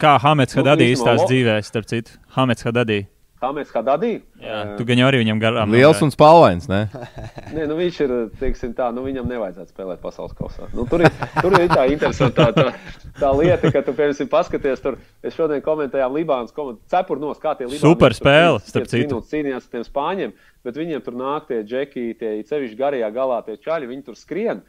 [0.00, 2.18] Kā Hamets Hadadī nu, izstāsta dzīvē, starp citu?
[2.34, 3.04] Hamets Hadadī.
[3.42, 4.14] Hames Hadadī.
[4.40, 5.72] Jā, tu gan jau arī viņam garām.
[5.74, 6.86] Liels un spalvains, ne?
[7.56, 10.70] Nē, nu viņš ir, teiksim tā, nu viņam nevajadzētu spēlēt pasaules kausā.
[10.72, 14.84] Nu, tur, ir, tur ir tā interesanta tā, tā, tā lieta, ka tu, piemēram, paskaties
[14.84, 17.82] tur, es šodien komentējām Libānas komandu, cepur nos, kā tie Libāni.
[17.84, 19.20] Super spēle, starp citu.
[19.28, 23.60] Cīnījās ar tiem spāņiem, bet viņiem tur nāk tie džeki, tie cevišķi garajā galā, tie
[23.60, 24.64] čaļi, viņi tur skrien.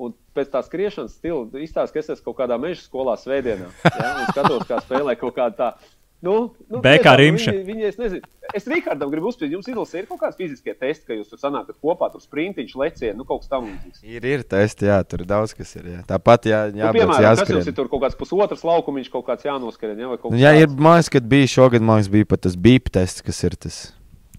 [0.00, 3.66] Un pēc tā skriešanas stila izstāsta, ka es esmu kaut kādā meža skolā svētdienā.
[3.84, 6.34] Ja, un skatos, kā spēlē kaut kāda tāda Nu,
[6.68, 7.52] nu, Bekā Rimša.
[7.54, 11.06] Viņi, viņi, es nezinu, es Rihardam gribu uzspēlēt, jums izlasīt, ir kaut kāds fiziskie testi,
[11.08, 14.02] ka jūs tur sanākat kopā, tur sprintiņš, lecieni, nu kaut kas tam līdzīgs.
[14.04, 15.86] Ir, ir testi, jā, tur daudz kas ir.
[15.94, 16.02] Jā.
[16.10, 17.46] Tāpat, jā, jā, nu, piemēram, jāskrien.
[17.46, 20.36] kas jums ir tur kaut kāds pusotras laukumiņš, kaut kāds jānoskrien, jā, vai kaut kas.
[20.36, 23.56] Nu, jā, ir mājas, kad bija šogad, mājas bija pat tas bīp tests, kas ir
[23.56, 23.80] tas.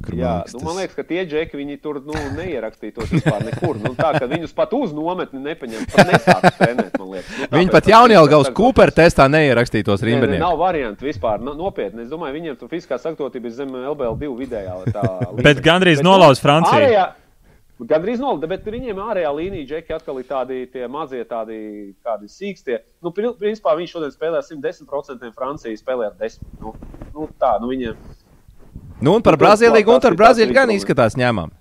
[0.02, 3.44] Kur Jā, man liekas, nu, man liekas, ka tie džeki viņi tur nu, neierakstītos vispār
[3.46, 3.78] nekur.
[3.84, 7.32] Nu, tā kā viņus pat uz nometni nepaņem, pat nesāks trenēt, man liekas.
[7.44, 10.44] Nu, Viņi pat ka Jaunjēlgavas tas- Cooper testā neierakstītos Nē, nē, rindinieku.
[10.46, 11.40] Nav variantu vispār.
[11.42, 12.02] Nu, nopietni.
[12.04, 14.78] Es domāju, viņiem tur fiziskā sagatavotība ir zem LBL2 vidējā.
[14.92, 15.08] tā
[15.48, 16.78] Bet gandrīz nu, nolauz Franciju.
[16.82, 17.10] ārējā-
[17.82, 22.78] Gandrīz nolaiž, bet viņiem ārējā līnija džeki atkal ir tādi tie mazie, tādi kādi sīkstie.
[23.02, 26.46] Nu, pri- principā viņš šodien spēlē 110%, Francija spēlē ar 10%.
[26.62, 26.76] Nu,
[27.16, 27.96] nu, tā, nu viņiem.
[29.02, 31.52] Nu, un par Nu, Brazīliju, un tas ar ir Brazīliju gan izskatās ņemam.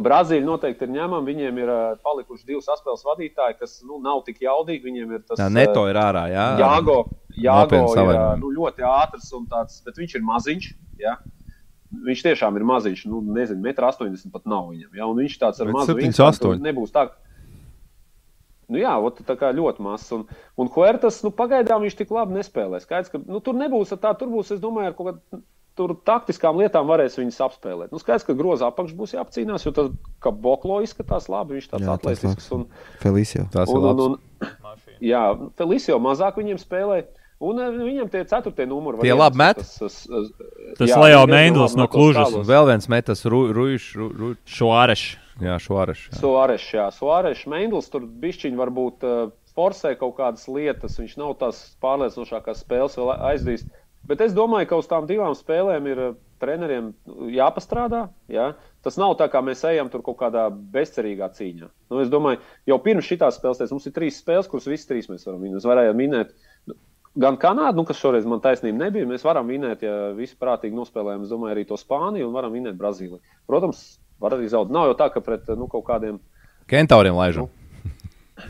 [0.00, 1.26] Brazīļi noteikti ir ņemami.
[1.28, 4.82] Viņiem ir uh, palikuši divi saspēles vadītāji, kas nu, nav tik jaudīgi.
[4.86, 6.46] Viņiem ir tas Tā neto ir ārā, jā.
[6.60, 7.02] Jāgo,
[7.36, 8.40] Jāgo ir savainojumi.
[8.42, 10.70] nu, ļoti ātrs un tāds, bet viņš ir maziņš.
[11.02, 11.16] Ja?
[12.06, 13.04] Viņš tiešām ir maziņš.
[13.10, 14.94] Nu, nezinu, 1,80 m pat nav viņam.
[14.96, 15.10] Ja?
[15.10, 16.00] Un viņš tāds ar mazu 7,8.
[16.02, 17.10] wingspan, tur nebūs tā.
[18.70, 20.10] Nu, jā, ot, tā kā ļoti mazs.
[20.14, 22.78] Un, un Huertas, nu, pagaidām viņš tik labi nespēlē.
[22.82, 25.42] Skaidrs, ka nu, tur nebūs tā, tur būs, es domāju, ar kaut kādām
[25.80, 27.94] tur taktiskām lietām varēs viņus apspēlēt.
[27.94, 29.88] Nu, skaidrs, ka grozā apakš būs jāapcīnās, jo tas,
[30.20, 32.50] kā Boklo izskatās labi, viņš tāds tas atletisks.
[32.56, 32.66] Un,
[33.00, 33.46] Felicio.
[33.54, 34.52] Tas ir un, un, un,
[35.00, 35.24] jā,
[35.58, 37.00] Felicio mazāk viņiem spēlē.
[37.40, 38.98] Un eh, viņam tie ceturtie numuri.
[39.00, 39.60] Tie variants, labi met?
[39.62, 42.34] Tas, tas, Tas jā, Leo labi no Klužas.
[42.36, 43.86] Un vēl viens metas Rūjš.
[43.96, 45.04] Ru, Šuāreš.
[45.40, 46.02] jā, Šuāreš.
[46.10, 46.18] jā.
[46.20, 50.98] Suāreš, jā, Suāreš, Meindls tur bišķiņi varbūt uh, forsē kaut kādas lietas.
[51.00, 53.64] Viņš nav tās pārliecinošākās spēles vēl aizdīs.
[54.08, 56.90] Bet es domāju, ka uz tām divām spēlēm ir uh, treneriem
[57.34, 58.06] jāpastrādā.
[58.32, 58.52] Jā.
[58.84, 61.68] Tas nav tā, kā mēs ejam tur kaut kādā bezcerīgā cīņā.
[61.92, 65.10] Nu, es domāju, jau pirms šīs spēles, teicu, mums ir trīs spēles, kuras visas trīs
[65.12, 65.58] mēs varam vinēt.
[65.58, 66.34] Mēs varējām minēt
[67.20, 69.08] gan Kanādu, nu, kas šoreiz man taisnība nebija.
[69.10, 72.78] Mēs varam vinēt, ja visi prātīgi nospēlējam, es domāju, arī to Spāniju un varam vinēt
[72.80, 73.20] Brazīliju.
[73.50, 73.84] Protams,
[74.22, 74.74] var arī zaudēt.
[74.76, 76.20] Nav jau tā, ka pret nu, kaut kādiem
[76.70, 77.48] Kentauriem laižam.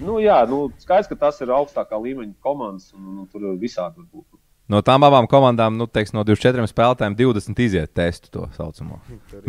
[0.05, 4.07] Nu, jā, nu, skaidrs, ka tas ir augstākā līmeņa komandas, un, un tur visādi var
[4.13, 4.27] būt.
[4.71, 9.01] No tām abām komandām, nu, teiks, no 24 spēlētājiem, 20 iziet testu to saucamo.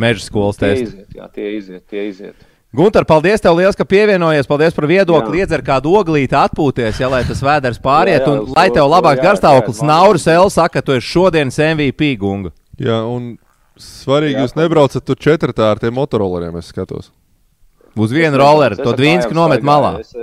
[0.02, 0.88] Meža skolas Tie testu.
[0.88, 2.48] iziet, jā, tie iziet, tie iziet.
[2.74, 4.48] Gunter, paldies tev liels, ka pievienojies.
[4.48, 5.42] Paldies par viedokli.
[5.44, 8.24] Iedzer kādu oglīti, atpūties, ja lai tas vēders pāriet.
[8.24, 9.82] Jā, jā, un lai tev labāks garstāvoklis.
[9.84, 10.48] Nauris L.
[10.50, 12.54] saka, ka tu esi šodienas MVP gunga.
[12.80, 13.34] Jā, un
[13.76, 17.12] svarīgi, Jā, jūs nebraucat tur četrtā ar tiem motorolleriem, es skatos.
[18.00, 18.80] Uz vienu rolleru.
[18.80, 19.98] To kājām nomet malā.
[20.00, 20.16] Es,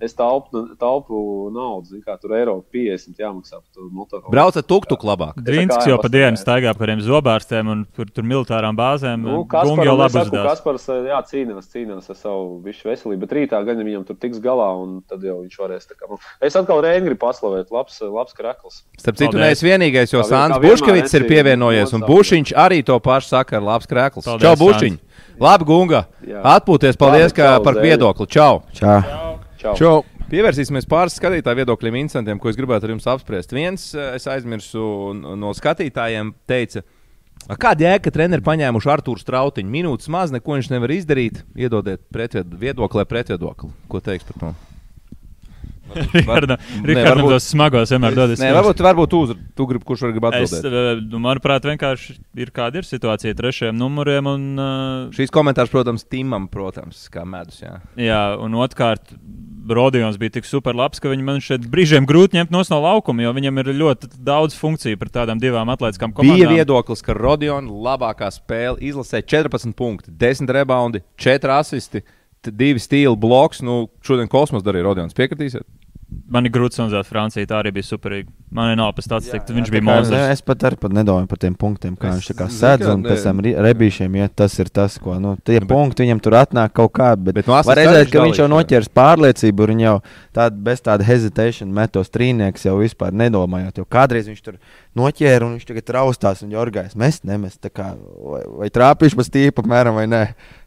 [0.00, 1.20] es taupu, taupu
[1.54, 4.32] naudu, kā tur eiro 50 jāmaksā par to motoru.
[4.32, 5.38] Braucat tuk-tuk labāk.
[5.42, 9.24] Kājām jau pa dienu staigā par tiem zobārstiem un tur, tur militārām bāzēm.
[9.26, 10.50] Nu, Gungi jau labi Kaspars, uzdevās.
[10.52, 14.68] Kaspars jā, cīnās, cīnās ar savu višu veselību, bet rītā gan viņam tur tiks galā,
[14.82, 15.88] un tad jau viņš varēs.
[15.90, 18.82] tā Kā, nu, es atkal Reini gribu paslavēt, labs, labs krakls.
[19.00, 22.06] Starp citu, nevis vienīgais, jo Sāns Buškevits ir pievienojies, un.
[22.08, 24.26] Bušiņš arī to pašu saka ar labs krēkls.
[24.28, 24.56] Paldies, Čau.
[24.62, 24.98] Bušiņ!
[25.38, 26.04] Labi, gunga!
[26.56, 28.26] Atpūties, paldies ka par viedokli.
[28.26, 28.62] Čau!
[28.74, 29.00] Čau!
[29.02, 29.27] Čau!
[29.58, 30.02] Čau!
[30.28, 33.54] Pievērsīsimies pāris skatītāju viedokļiem, incidentiem, ko es gribētu ar jums apspriest.
[33.56, 34.82] Viens, eh, es aizmirsu
[35.16, 36.82] no skatītājiem, teica,
[37.48, 39.70] "A, kāda jēga, ka treneri paņēmuši Arthuru Strautiņu?
[39.70, 41.42] Minūtes maz, neko viņš nevar izdarīt.
[41.56, 43.70] Iedodiet pretved, viedokli vai pretviedokli.
[43.88, 44.67] Ko teiks par to?
[45.94, 48.42] Rihardam Ne, Rihardam varbūt- tos smagos vienmēr dodas.
[48.42, 50.78] Nē, varbūt, varbūt tu, uz- tu gribi, kurš var grib Es, atbildēt.
[50.98, 54.26] eh, nu, manuprāt, vienkārši ir kāda ir situācija trešajam numuriem.
[54.28, 57.60] Un, uh, Šīs komentārs, protams, Timam, protams, kā medus.
[57.64, 57.80] Jā.
[57.96, 59.14] jā, un otrkārt,
[59.68, 63.32] Rodions bija tik super labs, ka viņi man šeit brīžiem grūti ņemt no laukuma, jo
[63.36, 66.54] viņam ir ļoti daudz funkciju par tādām divām atletiskām Bija komandām.
[66.56, 72.00] viedoklis, ka Rodions labākā spēle izlasē 14 punkti, 10 rebaundi, 4 asisti,
[72.46, 73.62] 2 stila bloks.
[73.62, 75.16] Nu, šodien kosmos darīja Rodions.
[75.16, 75.66] Piekritīsiet?
[76.28, 78.30] Man ir grūti sanākt, Francija tā arī bija superīga.
[78.56, 81.40] Man ir nav pēc tāds, cik viņš bija ne, Es pat arī pat nedomāju par
[81.42, 84.32] tiem punktiem, kā Es viņš kā sēdz un pēc tam rebīšiem iet.
[84.40, 87.10] Tas ir tas, ko nu, tie Nu, bet- punkti viņam tur atnāk kaut kā.
[87.16, 89.94] Bet, Bet no var redzēt, viņš ka viņš jau noķers pārliecību, un jau
[90.32, 93.76] tād, bez tāda hesitation metos trīnieks jau vispār nedomājot.
[93.76, 94.56] Jo kādreiz viņš tur
[94.96, 96.96] noķēra un viņš tagad raustās un jorgājas.
[96.96, 100.24] Mēs nemest, tā kā, vai, vai trāpīšu pa stīpu, apmēram, vai nē.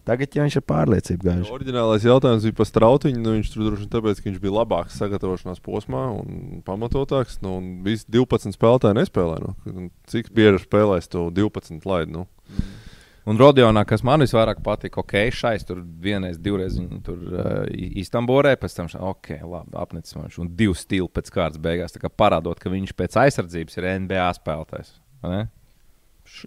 [0.08, 1.52] Tagad jau viņš ir pārliecība gājuši.
[1.54, 3.22] Oriģinālais jautājums bija par strautiņu.
[3.22, 7.38] Nu, viņš tur droši vien tāpēc, ka viņš bija labāks sagatavošanās posmā un pamatotāks.
[7.46, 9.38] Nu, un visi 12 spēlētāji nespēlē.
[9.46, 9.90] Nu.
[10.10, 12.24] Cik bieži spēlēs to 12 laidu?
[12.24, 12.66] Nu?
[13.30, 17.50] Un Rodionā, kas man visvairāk patika, ok, šais tur vienreiz, divreiz viņu tur uh,
[18.02, 22.10] iztamborē, pēc tam, ok, labi, apnicis viņš un divu stilu pēc kārtas beigās, tā kā
[22.10, 24.96] parādot, ka viņš pēc aizsardzības ir NBA spēlētājs.
[25.22, 25.44] vai ne?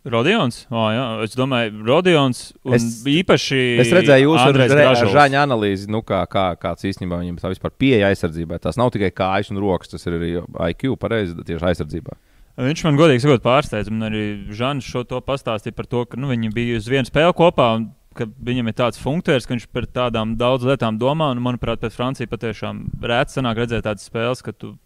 [0.04, 0.64] Rodions?
[0.72, 3.60] Oh, jā, es domāju, Rodions un Es- īpaši.
[3.80, 8.60] Es redzēju jūsu žāņa analīzi, nu, kā, kā, kāds īstenībā viņam tā vispār pieeja aizsardzībai.
[8.60, 10.30] Tas nav tikai kājas un rokas, tas ir arī
[10.70, 12.16] IQ pareizi tieši aizsardzībā.
[12.54, 13.90] Viņš man godīgi sakot, pārsteidz.
[13.90, 17.34] Man arī Žants šo to pastāstīja par to, ka nu, viņi bija uz vienu spēli
[17.34, 17.74] kopā.
[17.80, 21.32] Un, ka Viņam ir tāds funkcijas, ka viņš par tādām daudz lietām domā.
[21.34, 24.76] Un, manuprāt, pēc Francijas patiešām rēts sanāk redzēt tādas spēles, ka tu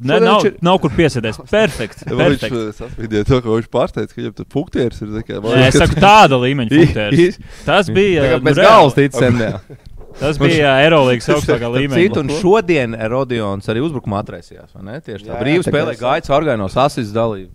[0.00, 1.36] Ne, Šodien nav, ir- nav kur piesēties.
[1.50, 2.02] Perfekts.
[2.08, 2.58] Vai Viņš perfekts.
[2.58, 5.10] eh, sasprīdēja to, ka viņš pārsteidz, ka viņam tur punktieris ir.
[5.28, 7.38] kā, man Nē, es saku, tāda līmeņa funkcijas.
[7.68, 8.24] Tas bija.
[8.32, 8.68] Nu, bez reāli.
[8.72, 9.38] galvas ticam.
[9.44, 9.60] jā.
[10.22, 11.96] Tas bija Eirolandes augstākā līmeņa.
[12.02, 14.68] Citu, un šodien Rodions arī uzbrukumā atraisījās.
[14.76, 14.98] vai ne?
[15.00, 15.38] Tieši tā.
[15.40, 17.48] Kā spēlē gaitas orgānos, asis dalīja.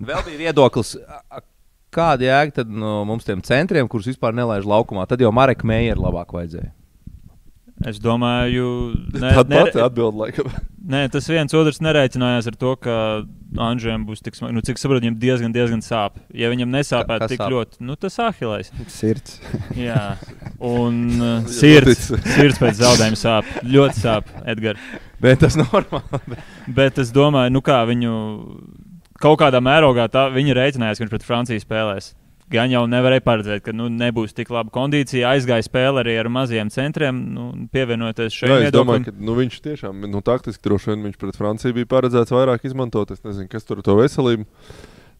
[0.00, 0.94] Vēl bija viedoklis.
[1.92, 5.04] Kāda jēga tad no mums tiem centriem, kurus vispār nelaiž laukumā?
[5.10, 6.70] Tad jau Marek Meijer labāk vajadzēja.
[7.88, 10.50] Es domāju, ne, Tāda ne, pati atbilde, laikam.
[10.92, 12.96] nē, tas viens otrs nereiķinājās ar to, ka
[13.56, 14.52] Anžēm būs tik smagi.
[14.54, 16.20] Nu, cik saprotu, viņam diezgan, diezgan sāp.
[16.36, 17.54] Ja viņam nesāpētu tik sāp?
[17.54, 18.68] ļoti, nu tas ahilais.
[18.92, 19.40] Sirds.
[19.78, 20.18] Jā,
[20.60, 23.48] un uh, sirds, sirds pēc zaudējuma sāp.
[23.64, 24.84] Ļoti sāp, Edgars.
[25.24, 26.38] Bet tas normāli.
[26.78, 28.14] Bet es domāju, nu kā viņu
[29.20, 32.12] kaut kādā mērogā tā, viņi rēķinājās, ka viņš pret Franciju spēlēs.
[32.50, 35.36] Gan jau nevarēja paredzēt, ka nu, nebūs tik laba kondīcija.
[35.36, 39.60] Aizgāja spēle arī ar maziem centriem, nu, pievienoties šai Jā, es domāju, ka nu, viņš
[39.68, 43.14] tiešām, nu, taktiski droši vien viņš pret Franciju bija paredzēts vairāk izmantot.
[43.14, 44.48] Es nezinu, kas tur to veselību.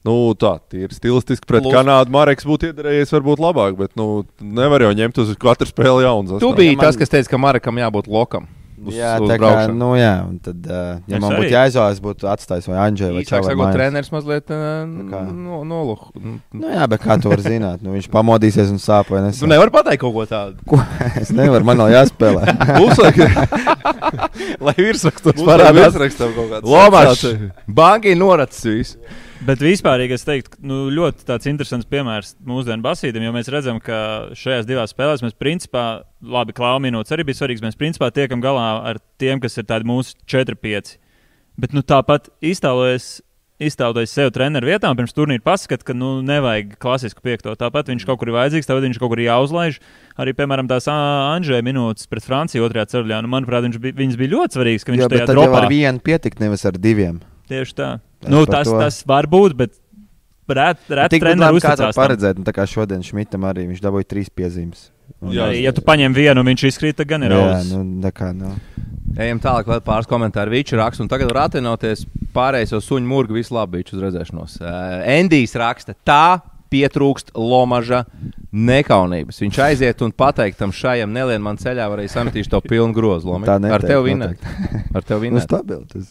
[0.09, 1.47] Nu, tā ir stilistiski.
[1.47, 5.69] Pret Plus- Kanādu Marks būtu iedarējies varbūt labāk, bet nu, nevar jau ņemt uz katru
[5.69, 6.41] spēli jaunu.
[6.41, 8.49] Tu biji tas, kas teica, ka Marekam jābūt lokam.
[8.81, 9.75] Uz, Jā, uz tā kā, braukšanu.
[9.77, 11.41] nu jā, un tad, uh, ja Es man arī.
[11.43, 13.45] būtu jāizvēlas, būtu atstājis vai Anģēlu vai Čavu.
[13.51, 15.21] sakot, treneris mazliet kā?
[15.29, 16.07] no, noluh.
[16.57, 17.83] Nu jā, bet kā to var zināt?
[17.85, 19.51] Nu, viņš pamodīsies un sāp vai Tu nesāp.
[19.53, 20.57] nevari pateikt kaut ko tādu.
[20.65, 20.81] Ko?
[21.21, 22.43] Es nevaru, man vēl jāspēlē.
[24.65, 26.63] Lai virsrakstos parādās.
[26.65, 27.27] Lomačs.
[27.69, 28.97] Bankai noracis visu.
[29.41, 34.35] Bet vispār es teiktu, nu, ļoti tāds interesants piemērs mūsdienu basītam, jo mēs redzam, ka
[34.37, 38.67] šajās divās spēlēs mēs principā, labi, klauva minūtes arī bija svarīgs, mēs principā tiekam galā
[38.91, 40.99] ar tiem, kas ir tādi mūsu 4-5.
[41.61, 43.19] Bet nu, tāpat iztēloties.
[43.61, 47.53] Iztautoties sev treneru vietā, pirms turnīra pasakāt, ka nu, nevajag klasisku piekto.
[47.61, 49.77] Tāpat viņš kaut kur ir vajadzīgs, tāpat viņš kaut kur ir jāuzlaiž.
[50.17, 53.21] Arī, piemēram, tās Anģēla minūtes pret Franciju otrajā ceļā.
[53.21, 56.01] Nu, manuprāt, viņš bija, viņas bija ļoti svarīgas, ka viņš Jā, tajā dropā ar vienu
[56.09, 57.21] pietikt, nevis ar diviem.
[57.53, 57.91] Tieši tā.
[58.29, 59.71] Nu, tas, to- tas var būt, bet
[60.51, 61.95] reti ret to uzticās.
[61.97, 64.91] paredzēt, un tā kā šodien Šmitam arī viņš dabūja trīs piezīmes.
[65.23, 67.71] Un- Jā, Ja tu paņem vienu, viņš izkrīt, tad gan ir jā, auzas.
[67.73, 68.53] nu, tā kā, nu.
[69.19, 70.51] Ejam tālāk, vēl pāris komentāru.
[70.55, 73.35] Viņš raksta, un tagad var atvienoties pārējais jau suņu mūrgu.
[73.35, 74.61] Visu labi, viņš uz redzēšanos.
[74.61, 78.05] Uh, Endijs raksta, tā pietrūkst lomaža
[78.55, 79.41] nekaunības.
[79.43, 83.27] Viņš aiziet un pateikt tam šajam nelienam man ceļā, varēja sametīšu to pilnu grozu.
[83.27, 83.47] Lomi.
[83.47, 84.39] Tā Ar neteikt, tevi vinēt.
[84.95, 85.49] Ar tevi Nu, vinēt.
[85.49, 86.07] stabili.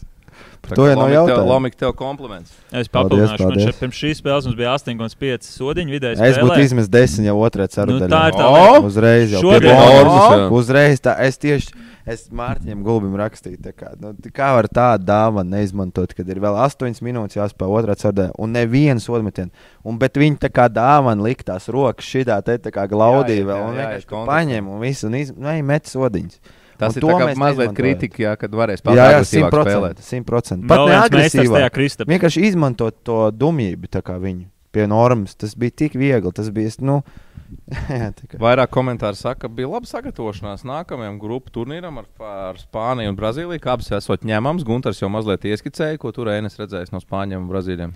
[0.61, 1.47] Par to jau nav Lomik tev- jautājumu.
[1.49, 2.51] Lomik, tev kompliments.
[2.71, 6.19] Es Paldies, papildināšu, man šeit pirms šīs spēles mums bija 8,5 sodiņu vidēji.
[6.27, 8.81] Es būtu izmetis desmit jau otrajā ceru Nu, tā ir tā O!
[8.89, 10.49] Uzreiz jau Šodien- jā.
[10.51, 11.71] Uzreiz tā, es tieši,
[12.05, 16.55] es Mārtiņam Gulbim rakstīju, tā kā, nu, kā var tādu dāvanu neizmantot, kad ir vēl
[16.67, 19.51] 8 minūtes jāspēlē otrā ceļā un neviens odmetiens.
[19.85, 23.49] Un, bet viņi tā kā dāvana liktās rokas šitā te tā kā glaudīja Jā, jā,
[23.49, 26.39] vēl, jā, un vienkārši paņem un visu, un iz, ne, met sodiņas.
[26.79, 29.99] Tas Un ir tā mazliet kritika, jā, kad varēs Jā, jā, agresīvāk spēlēt.
[29.99, 30.21] 100%.
[30.29, 30.69] 100%.
[30.69, 31.65] Pat Pat ne.
[31.75, 32.07] Kristap.
[32.07, 35.35] Vienkārši izmantot to dumjību, tā kā viņu pie normas.
[35.35, 36.31] Tas bija tik viegli.
[36.35, 36.71] Tas bija.
[36.85, 37.01] Nu,
[37.89, 38.39] jā, kā.
[38.41, 43.63] Vairāk komentāru saka, ka bija laba sagatavošanās nākamajam grupu turnīram ar, ar Spāniju un Brazīliju.
[43.65, 47.95] Abas esot ņemams, Gunārs jau mazliet ieskicēja, ko tur Ēnes redzējis no Spāņiem un Brazīļiem.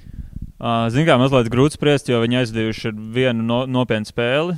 [0.63, 4.55] Uh, Ziniet, kā mazliet grūti spriest, jo viņi aizdījuši vienu no, nopietnu spēli.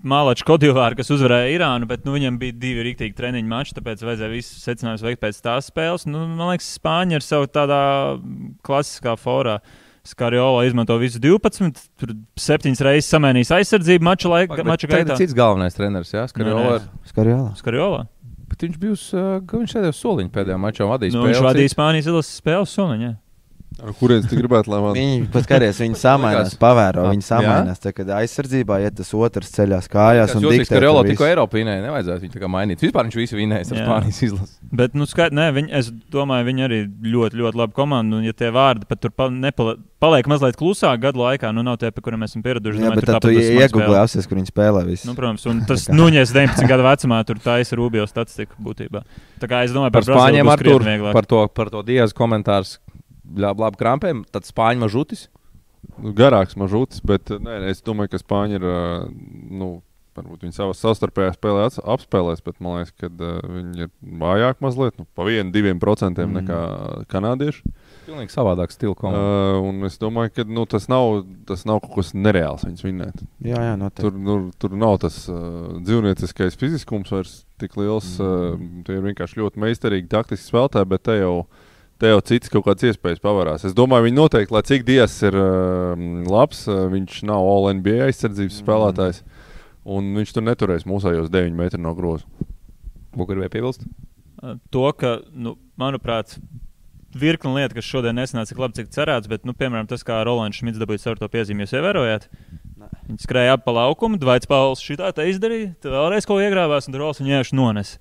[0.00, 4.32] Mālačs Kodivāra, kas uzvarēja Irānu, bet nu, viņam bija divi rīktīgi treniņu mači, tāpēc vajadzēja
[4.32, 6.06] visus secinājumus veikt pēc tās spēles.
[6.08, 7.80] Nu, man liekas, Spāņi ir savā tādā
[8.64, 9.58] klasiskā formā.
[10.10, 15.12] Skarjola izmanto visus 12, tur septiņas reizes samainījis aizsardzību mača, Tagad gaitā.
[15.12, 16.78] ir cits galvenais treneris, jā, Nē, nē.
[17.12, 17.50] Skarjola.
[17.60, 18.00] Skarjola.
[18.48, 21.34] Bet viņš bija uz, uh, ka viņš sēdēja uz soliņa pēdējā mačā vadīja Nu, spēli.
[21.34, 23.12] viņš vadīja Spānijas izlases spēles suniņā.
[24.00, 27.80] Kurienes tu gribētu, lai man Viņi pat skaties, viņi samainās, pavēro, viņi samainās.
[27.82, 30.34] Tā, kad aizsardzībā iet tas otrs ceļās kājās.
[30.36, 31.30] un Tas diktē Skarjola tur tikko visu.
[31.32, 32.84] Eiropu vinēja, nevajadzētu viņu tā kā mainīt.
[32.84, 33.80] Vispār viņš visu vinējis ar.
[33.84, 34.56] Spānijas izlasi.
[34.82, 36.80] Bet, nu, skat, nē, viņi, es domāju, viņi arī
[37.14, 38.20] ļoti, ļoti labi komanda.
[38.20, 41.80] Un, ja tie vārdi pat tur pa, nepala, paliek mazliet klusāk gadu laikā, nu, nav
[41.80, 42.78] tie, pie kuriem esam pieraduši.
[42.78, 43.16] Jā, domāju, bet tur
[43.88, 44.02] spēle.
[44.04, 45.08] apsies, kur viņi spēlē visu.
[45.08, 49.02] Nu, protams, un tas Nuņģis 19 gadu vecumā tur taisa Rubio statistiku būtībā.
[49.40, 51.12] Tā kā es domāju, Par par Spāņiem ar vieglāk.
[51.16, 52.78] par to, par to diēzu komentārs.
[53.36, 55.28] Labi, labi krampēm, tad spāņu mažutis.
[56.00, 58.64] Nu, garāks mažūtis, bet nē, es domāju, ka Spāņi ir.
[58.64, 58.80] ā,
[59.50, 63.90] Nu, Varbūt viņi savā savstarpējā spēlē apspēlēs, bet man liekas, ka uh, viņi ir
[64.20, 66.40] vājāk mazliet, nu, pa vienu, diviem procentiem Mhm.
[66.40, 66.58] nekā
[67.08, 67.62] kanādieši.
[68.08, 69.20] Pilnīgi savādāk stila komanda.
[69.22, 73.22] Uh, un es domāju, ka nu, tas, nav, tas nav kaut kas nereāls viņus vinnēt.
[73.40, 74.02] Jā, jā, noteikti.
[74.02, 78.10] Tur, nu, tur nav tas uh, dzīvnieciskais fiziskums vairs tik liels.
[78.18, 81.46] Uh, tie ir vienkārši ļoti meistarīgi, taktiski spēlētāji, bet te jau,
[82.00, 83.64] te jau cits kaut kāds iespējas pavarās.
[83.68, 88.06] Es domāju, viņi noteikti, lai cik Dievs ir uh, labs, uh, viņš nav All NBA
[88.08, 88.64] aizsardzības mm.
[88.64, 89.24] spēlētājs.
[89.90, 92.48] Un viņš tur neturēs mūsējos 9 metru no groza.
[93.16, 93.84] Ko gribēja piebilst?
[94.42, 96.36] uh, to, ka, nu, manuprāt,
[97.16, 100.60] virkni lietu, kas šodien nesanāca tik labi, cik cerēts, bet, nu, piemēram, tas, kā Rolands
[100.60, 102.28] Šmits dabūja savu to piezīmi, jūs ievērojāt.
[103.10, 106.98] Viņš skrēja ap pa laukumu, Dvaits Pauls šitā te izdarīja, tad vēlreiz ko iegrāvās, un
[107.00, 107.96] Rolands viņu iešu nones.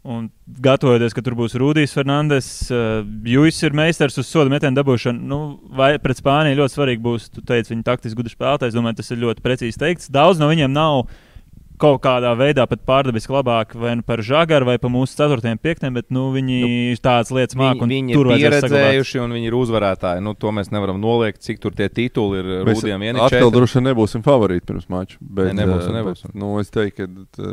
[0.00, 0.30] Un
[0.64, 5.26] gatavojoties, ka tur būs Rudijs Fernandes, uh, Juris ir meistars uz soda metienu dabūšanu.
[5.28, 5.40] Nu,
[5.76, 8.76] vai pret Spāniju ļoti svarīgi būs, tu teici, viņi taktiski gudri spēlētājs.
[8.76, 10.08] Domāju, tas ir ļoti precīzi teikts.
[10.12, 11.04] Daudz no viņiem nav
[11.80, 15.40] kaut kādā veidā pat pārdabiski labāk vai nu par žagaru vai par mūsu 4.
[15.48, 15.86] un 5.
[15.96, 17.80] bet nu, viņi nu, tādas lietas māca.
[17.80, 20.24] Viņi, viņi ir pieredzējuši un viņi ir uzvarētāji.
[20.24, 22.50] Nu, to mēs nevaram noliegt, cik tur tie tituli ir.
[22.68, 22.84] Mēs
[23.24, 25.20] atkal droši vien nebūsim favorīti pirms mača.
[25.20, 26.32] Bet, ne, nebūsim, nebūsim.
[26.32, 27.52] Bet, nu, es teiktu, ka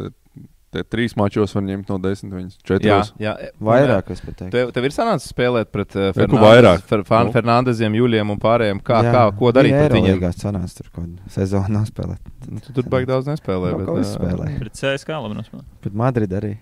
[0.76, 3.14] Te trīs mačos var ņemt no desmit, viņas četros.
[3.24, 3.52] Jā, jā.
[3.64, 4.52] vairāk es pat teiktu.
[4.52, 7.36] Tev, tev ir sanācis spēlēt pret uh, Fernandes, Fer, Fan, nu.
[7.38, 8.82] Fernandeziem, Julijam un pārējiem.
[8.84, 10.20] Kā, jā, kā, ko darīt pret viņiem?
[10.28, 12.34] Jā, sanāca tur kaut kādu sezonu nospēlēt.
[12.52, 13.72] Nu, tu tur baigi daudz nespēlē.
[13.78, 14.50] Nu, bet, uh, spēlē.
[14.60, 15.64] Pret CSK labi nospēlē.
[15.86, 16.58] Pret Madrid arī.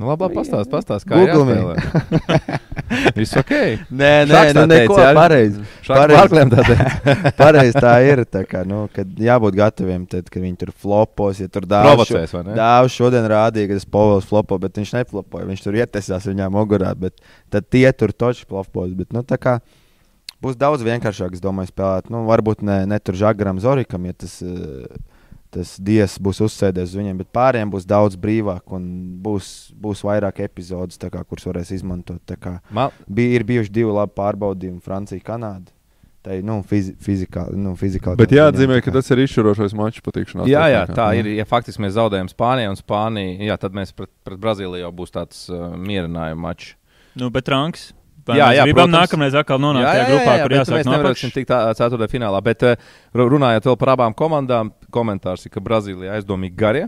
[0.00, 1.74] Nu, labi, pastāst, pastāst, kā Google
[3.18, 3.50] Viss ok.
[3.92, 5.60] Nē, nē, nu, neko pareizi.
[5.84, 6.78] Pareizi
[7.40, 8.22] pareiz tā ir.
[8.24, 12.32] Tā kā, nu, kad jābūt gataviem, tad, kad viņi tur flopos, ja tur dāvāts.
[12.32, 15.50] Dāvāts šodien rādīja, ka tas Povels flopo, bet viņš neflopoja.
[15.52, 17.20] Viņš tur ietesās viņām ogurā, bet
[17.52, 18.96] tad tie tur toči flopos.
[18.96, 19.58] Bet, nu, tā kā
[20.40, 22.08] būs daudz vienkāršāk, es domāju, spēlēt.
[22.08, 24.40] Nu, varbūt ne, ne tur Žagaram Zorikam, ja tas.
[24.40, 24.88] Uh,
[25.54, 28.86] tas dievs būs uzsēdies uz viņiem, bet pārējiem būs daudz brīvāk un
[29.24, 32.36] būs, būs vairāk epizodes, kā, kuras varēs izmantot.
[32.70, 32.94] Man...
[33.06, 35.72] Bija, ir bijuši divi labi pārbaudījumi, Francija, Kanāda.
[36.20, 37.56] Tā ir nu, fizi fizikāli.
[37.56, 40.44] Nu, fizikāli Bet jāatzīmē, ka tas ir izšķirošais mačs patīkšanā.
[40.50, 41.22] Jā, jā, tā jā.
[41.22, 41.30] ir.
[41.38, 45.16] Ja faktiski mēs zaudējam Spāniju un Spāniju, jā, tad mēs pret, pret Brazīliju jau būs
[45.16, 46.74] tāds uh, mierinājuma mačs.
[47.16, 47.88] Nu, bet Ranks
[48.28, 48.96] Jā, jā, gribam protams.
[48.98, 52.12] nākamreiz atkal nonākt jā, jā, tajā grupā, jā, jā, kur jāsāk mēs nevarēsim tikt ceturtajā
[52.12, 52.40] finālā.
[52.44, 56.86] Bet uh, runājot vēl par abām komandām, komentārs ir, ka Brazīlija aizdomīgi garie.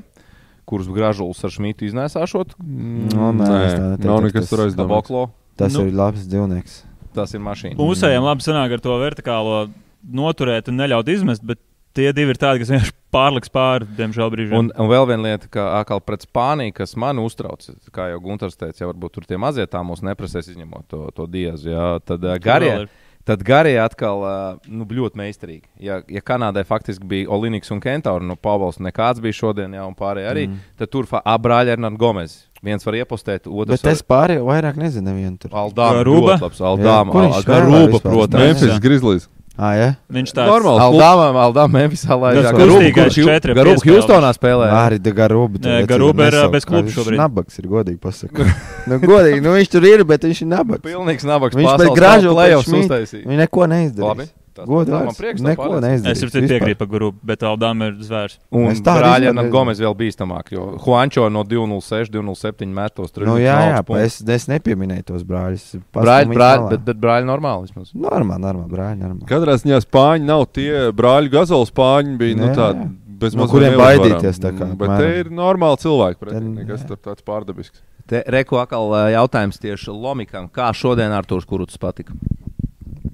[0.69, 2.55] Kurus gražulis ar šmītu iznēsāšot?
[2.63, 5.33] Mm, no, nē, nē, tā, tā, nav nekas tur aizdomīgs.
[5.59, 6.77] Tas nu, ir labs dzīvnieks.
[7.17, 7.77] Tas ir mašīna.
[7.81, 9.57] Mūsējiem labi sanāk ar to vertikālo
[10.03, 11.61] noturēt un neļaut izmest, bet
[11.97, 14.57] tie divi ir tādi, kas vienkārši pārliks pāri, diemžēl, brīžiem.
[14.59, 18.59] Un, un vēl viena lieta, ka atkal pret Spāniju, kas man uztrauc, kā jau Gunārs
[18.59, 21.73] teica, ja varbūt tur tie mazie tā mūs neprasēs izņemot to, to diezu.
[21.75, 22.77] Jā, tad uh, garie.
[23.23, 24.25] Tad garie atkal
[24.67, 25.69] nu, ļoti meistarīgi.
[25.79, 29.95] Ja, ja Kanādai faktiski bija Olimpiks un Kentaurs, nu, Pāvils nekāds bija šodien, jau un
[29.95, 30.73] pārējie arī, mm.
[30.81, 32.35] tad tur abrāļi ar Gomez.
[32.67, 33.79] Viens var iepostēt, otrs.
[33.79, 35.15] Bet es pārējo vairāk nezinu.
[35.51, 36.37] Aldām, Rūba.
[36.43, 38.43] Aldām, Rūba, protams.
[38.43, 39.31] Memphis Grizzlies.
[39.61, 39.89] Ah, ja?
[40.09, 42.55] Viņš tā normāli Aldām, Aldām, Memphisā laižā.
[42.57, 44.71] Garūba Hjūstonā spēlē.
[44.73, 45.61] Arī Garūba.
[45.91, 47.21] Garūba ir bez kluba šobrīd.
[47.21, 48.49] Nabaks ir godīgi pasaka.
[48.89, 50.85] nu, godīgi, nu viņš tur ir, bet viņš ir nabaks.
[50.87, 51.59] Pilnīgs nabaks.
[51.61, 53.27] Viņš pēc gražu lejos uztaisīja.
[53.29, 54.33] Viņš neko neizdarīja.
[54.61, 55.43] Godu man prieks.
[55.45, 56.13] Neko neizdarīt.
[56.13, 58.39] Es arī piekrītu par grupu, bet Aldām ir zvērs.
[58.55, 63.83] Un Brāļienam Gomes vēl bīstamāk, jo Juančo no 206, 207 metos tur nu, jā, jā,
[64.03, 65.69] es, es nepieminēju tos brāļus.
[65.97, 67.95] Brāļi, brāļi, bet, bet brāļi normāli vismaz.
[67.97, 69.31] Normāli, normāli, brāļi normāli.
[69.31, 72.91] Katrā ziņā spāņi nav tie brāļi gazola spāņi bija, nu tādi.
[73.23, 74.41] Bez no kuriem baidīties.
[74.43, 74.99] Kā, bet mēram.
[74.99, 77.85] te ir normāli cilvēki, pretī, nekas tāds pārdabisks.
[78.11, 80.49] Te reku atkal jautājums tieši Lomikam.
[80.51, 82.17] Kā šodien Artūrs Kuruts patika?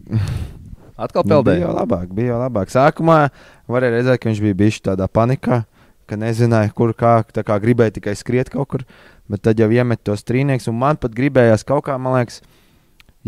[0.98, 1.38] Atkal peldēja.
[1.38, 2.72] Nu, bija jau labāk, bija jau labāk.
[2.74, 3.18] Sākumā
[3.70, 5.62] varēja redzēt, ka viņš bija bijis tādā panikā,
[6.10, 8.86] ka nezināja, kur kā, kā gribēja tikai skriet kaut kur.
[9.28, 12.40] Bet tad jau iemet tos trīnieks, un man pat gribējās kaut kā, man liekas,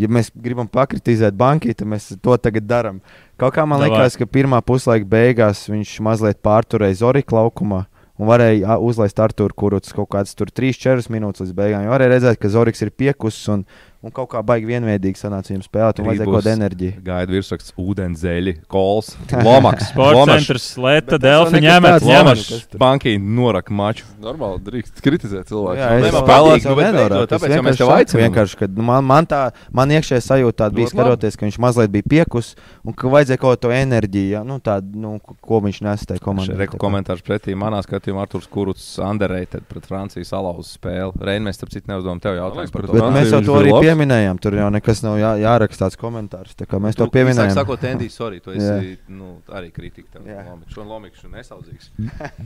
[0.01, 2.99] ja mēs gribam pakritizēt banku, tad mēs to tagad darām.
[3.39, 4.01] Kaut kā man Davai.
[4.01, 7.85] liekas, ka pirmā puslaika beigās viņš mazliet pārturēja Zorika laukumā.
[8.21, 11.85] Un varēja uzlaist Arthuru Kuruts kaut kādas 3-4 minūtes līdz beigām.
[11.87, 13.63] Jo varēja redzēt, ka Zoriks ir piekusis un
[14.01, 16.93] un kaut kā baigi vienveidīgi sanāca viņam spēlēt, un vajadzēja kaut kādu enerģiju.
[17.05, 19.11] Gaida virsraksts, ūdenzēļi, kols,
[19.45, 22.77] lomaks, sports centrs, leta, delfi, ņemet, ņemet.
[22.81, 24.07] Bankī norak maču.
[24.21, 25.77] Normāli drīkst kritizēt cilvēku.
[25.77, 27.27] Jā, es spēlēju, jau nenorāk.
[27.29, 28.23] Tāpēc, ja mēs tev aicinām.
[28.25, 31.93] Vienkārši, ka nu, man, man tā, man iekšējā sajūta tāda bija skaroties, ka viņš mazliet
[31.93, 34.43] bija piekus, un ka vajadzēja kaut to enerģiju, ja?
[34.47, 36.57] nu, tādu, nu, ko viņš nes tajā komandā.
[36.57, 41.13] Reku komentārs pretī manā skatījumā Arturs Kuruts underrated pret Francijas salauzu spēli.
[41.21, 42.97] Rein, mēs starp citu neuzdevām tev jautājumu par to.
[42.97, 46.55] Bet mēs jau to arī pieminējām pieminējām, tur jau nekas nav jā, jāraksta tāds komentārs.
[46.57, 47.53] Tā mēs tu, to pieminējām.
[47.55, 50.23] Sakot, Endī, sorry, tu esi nu, arī kritika.
[50.71, 51.91] Šo lomikšu nesaudzīgs.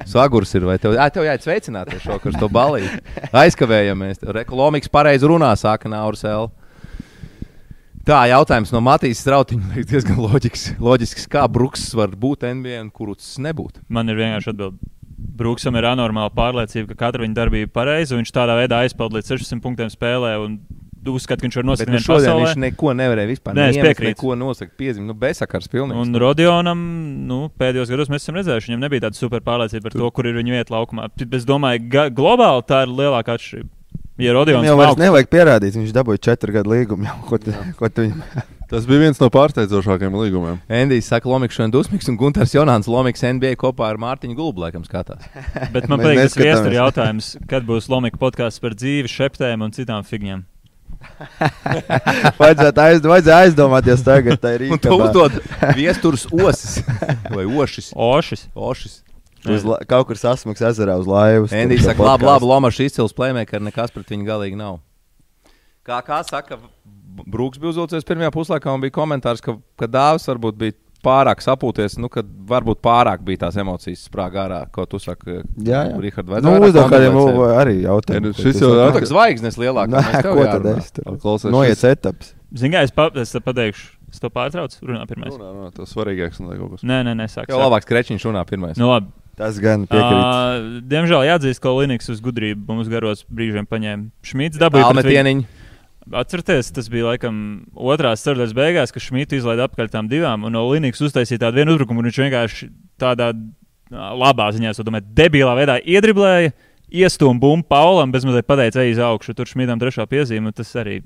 [0.10, 2.98] Sagurs ir, vai tev, jā, tev jāiet sveicināties šo, kurš to balīja.
[3.46, 4.24] Aizkavējamies.
[4.36, 6.50] Rekolomiks pareizi runā, saka Nauris L.
[8.06, 10.66] Tā jautājums no Matīs Strautiņa liekas diezgan loģisks.
[10.78, 13.82] loģisks kā Brooks var būt NBA un kurus nebūt?
[13.90, 14.92] Man ir vienkārši atbildi.
[15.16, 18.18] Brooksam ir anormāla pārliecība, ka katra viņa darbība ir pareiza.
[18.20, 20.60] Viņš tādā veidā aizpeld līdz 600 punktiem spēlē un
[21.14, 22.26] uzskata, ka viņš var nosakt vienu šodien.
[22.26, 22.48] Pasaulē.
[22.48, 23.58] Viņš neko nevarēja vispār.
[23.58, 24.16] Nē, es piekrītu.
[24.16, 26.02] Neko nosakt, piezīmēt, nu, bezsakars pilnīgi.
[26.02, 26.82] Un Rodionam,
[27.30, 30.40] nu, pēdējos gados mēs esam redzējuši, viņam nebija tāda super pārliecība par to, kur ir
[30.40, 31.12] viņa vieta laukumā.
[31.26, 33.72] Es domāju, globāli tā ir lielākā atšķirība.
[34.16, 37.04] Ja Rodions jau vairs nevajag pierādīt, viņš dabūja četru gadu līgumu.
[37.04, 38.22] Jau, ko, tu, ko tu viņam
[38.70, 40.56] Tas bija viens no pārsteidzošākajiem līgumiem.
[40.74, 44.86] Endijs saka, Lomiks šodien dusmīgs, un Gunārs Jonāns Lomiks NBA kopā ar Mārtiņu Gulbu laikam
[44.88, 45.28] skatās.
[45.76, 50.08] bet man patīk tas viestura jautājums, kad būs Lomika podkāsts par dzīvi, šeptēm un citām
[50.08, 50.42] figņām.
[52.42, 54.40] vajadzētu aizd, vajadzēja aizdomāties tagad.
[54.42, 55.36] Tā ir Un tu uzdod
[55.80, 56.80] viestures osis
[57.32, 57.92] vai ošis.
[57.96, 58.48] Ošis.
[58.56, 59.02] ošis.
[59.46, 61.52] Uz, la- kaut kur sasmaks ezerā uz laivas.
[61.54, 64.80] Endijs saka, to labi, labi, Lomačs izcils playmaker, nekas pret viņu galīgi nav.
[65.86, 70.26] Kā, kā saka, B- Brūks bija uzvilcies pirmajā puslaikā un bija komentārs, ka, ka Dāvis
[70.32, 70.74] varbūt bija
[71.06, 75.40] pārāk sapūties, nu, kad varbūt pārāk bija tās emocijas sprāgā ārā, ko tu saki.
[75.62, 76.00] Jā, jā.
[76.02, 77.16] Rihard, Nu, uzdod kādiem
[77.56, 78.18] arī jautājumu.
[78.18, 79.94] Ja, nu, šis jau ir tā zvaigznes lielākā.
[80.02, 81.12] Nē, ko tad es tur?
[81.22, 82.34] Klausies, Noiet šis- etapas.
[82.56, 84.80] Zini, es, pa, es pateikšu, es to pārtraucu.
[84.88, 85.34] Runā pirmais.
[85.36, 86.40] Runā, runā, tas svarīgāks.
[86.86, 87.50] Nē, nē, nē, sāk.
[87.52, 88.78] Jo labāk skrečiņš runā pirmais.
[88.80, 89.12] Nu, labi.
[89.36, 90.16] Tas gan piekrīt.
[90.16, 94.06] Uh, diemžēl jāatzīst, ka Linux uz gudrību mums garos brīžiem paņēma.
[94.24, 95.46] Šmīts dabūja pret viņu- Almetieniņi.
[96.14, 97.38] Atcerieties, tas bija laikam
[97.74, 101.74] otrās ceturtdaļas beigās, kad Šmīts izlaida apkārt tām divām, un no Linux uztaisīja tādu vienu
[101.74, 102.70] uzbrukumu, un viņš vienkārši
[103.02, 103.32] tādā
[103.90, 106.54] labā ziņā, es domāju, debilā veidā iedriblēja,
[106.94, 110.72] iestūma bumbu Paulam, bez mazliet pateica, ej uz augšu, tur Šmītam trešā piezīme, un tas
[110.78, 111.00] arī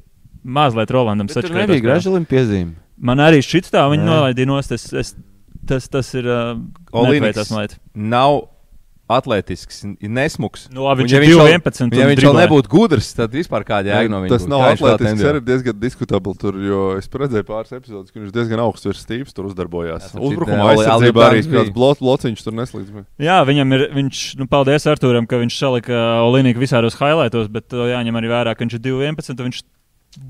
[0.43, 2.76] mazliet Rolandam Bet Tur nebija gražulim piezīme.
[3.00, 4.12] Man arī šķiet tā, viņi Nē.
[4.12, 5.14] nolaidīja nost, es, es,
[5.68, 6.58] tas, tas ir uh,
[6.91, 7.54] man liekas.
[7.95, 8.41] Nav
[9.10, 10.68] atletisks, ir nesmugs.
[10.74, 14.10] Nu, labi, viņš ir vēl- 2-11 Ja viņš vēl nebūtu gudrs, tad vispār kāda jēga
[14.14, 14.30] no viņa.
[14.30, 14.51] Tas būtu.
[14.53, 18.60] nav viņš atletisks, arī diezgan diskutabli tur, jo es redzēju pāris epizodus, ka viņš diezgan
[18.62, 20.14] augsts virs stīvs tur uzdarbojās.
[20.16, 23.05] Oli aizsardzībā arī kāds blot, blociņš tur neslīdz.
[23.20, 27.89] Jā, viņam ir, viņš, nu, paldies Arturam, ka viņš salika Olimpiku visādos highlightos, bet to
[27.89, 29.39] jāņem arī vērā, ka viņš ir 2-11.
[29.39, 29.64] un Viņš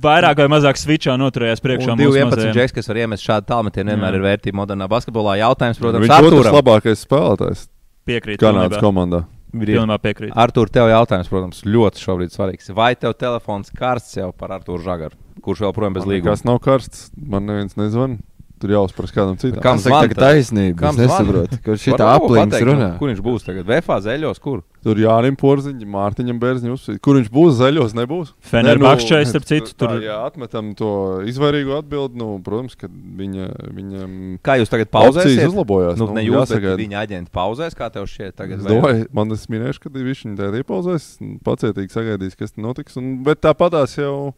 [0.04, 1.94] vairāk vai mazāk switchā noturējās priekšā.
[1.94, 2.54] Un mūsu 2-11 mazajiem.
[2.56, 5.38] džeks, kas var iemest šādu tālmetienu, vienmēr ir vērtība modernā basketbolā.
[5.40, 6.58] Jautājums, protams, Viņš ir otrs Arturam.
[6.60, 7.68] labākais spēlētājs
[8.10, 8.42] Piekrīt.
[8.42, 9.24] Kanādas komandā.
[9.50, 10.34] Pilnībā piekrīt.
[10.38, 12.70] Artur, tev jautājums, protams, ļoti šobrīd svarīgs.
[12.78, 16.36] Vai tev telefons karsts jau par Arturu Žagaru, kurš joprojām bez līguma?
[16.36, 18.20] Kas nav karsts, man neviens nezvan.
[18.60, 19.62] Tur jāuzprasa kādam citam.
[19.64, 20.18] Kam saka, tad?
[20.20, 20.76] taisnība?
[20.82, 22.90] Kam Es nesaprotu, kur šī tā pateikt, runā.
[22.92, 23.64] nu, Kur viņš būs tagad?
[23.70, 24.64] VFā zeļos, kur?
[24.84, 27.00] Tur Jānis Porziņš, Mārtiņam Bērziņam uzsver.
[27.04, 28.34] Kur viņš būs zaļos, nebūs.
[28.52, 29.88] Fenerbahčē, starp citu, tur.
[29.96, 30.90] tur- Jā, atmetam to
[31.28, 32.16] izvairīgo atbildi.
[32.20, 35.48] Nu, protams, ka viņa, viņam Kā jūs tagad pauzēsiet?
[35.52, 35.98] uzlabojās.
[36.00, 38.60] Nu, ne jūs, bet viņa aģenti pauzēs, kā tev šķiet tagad?
[38.60, 41.10] Es vai- domāju, man tas minēšu, ka viņš viņu tādā iepauzēs,
[41.44, 42.96] pacietīgi sagaidīs, kas notiks.
[42.98, 44.34] Un, bet tāpatās jau.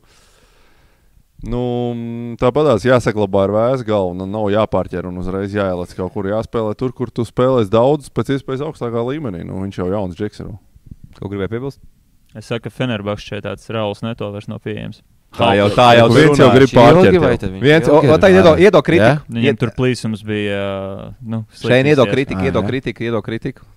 [1.42, 1.62] Nu,
[2.38, 6.94] tāpatās jāsaglabā ar vēsu galvu, un nav jāpārķer un uzreiz jāieliec kaut kur jāspēlē tur,
[6.94, 9.42] kur tu spēlēsi daudz, pēc iespējas augstākā līmenī.
[9.48, 10.44] Nu, viņš jau ir jauns džeks.
[10.44, 10.52] ir.
[11.18, 11.82] Ko gribēju piebilst?
[12.38, 15.02] Es saku, ka Fenerbahčē tāds Rauls neto vairs nav pieejams.
[15.36, 17.44] Tā jau tā jau Nu, viens jau grib pārķert.
[17.64, 18.22] Viens, o, ilgi o, ir?
[18.22, 18.64] tā iedod, Ā.
[18.68, 19.26] iedod kritiku.
[19.32, 20.62] Viņam tur plīsums bija.
[21.24, 22.08] Nu, Šeit jā.
[22.12, 22.52] kritiku, jā.
[22.68, 23.68] kritiku, iedod kritiku.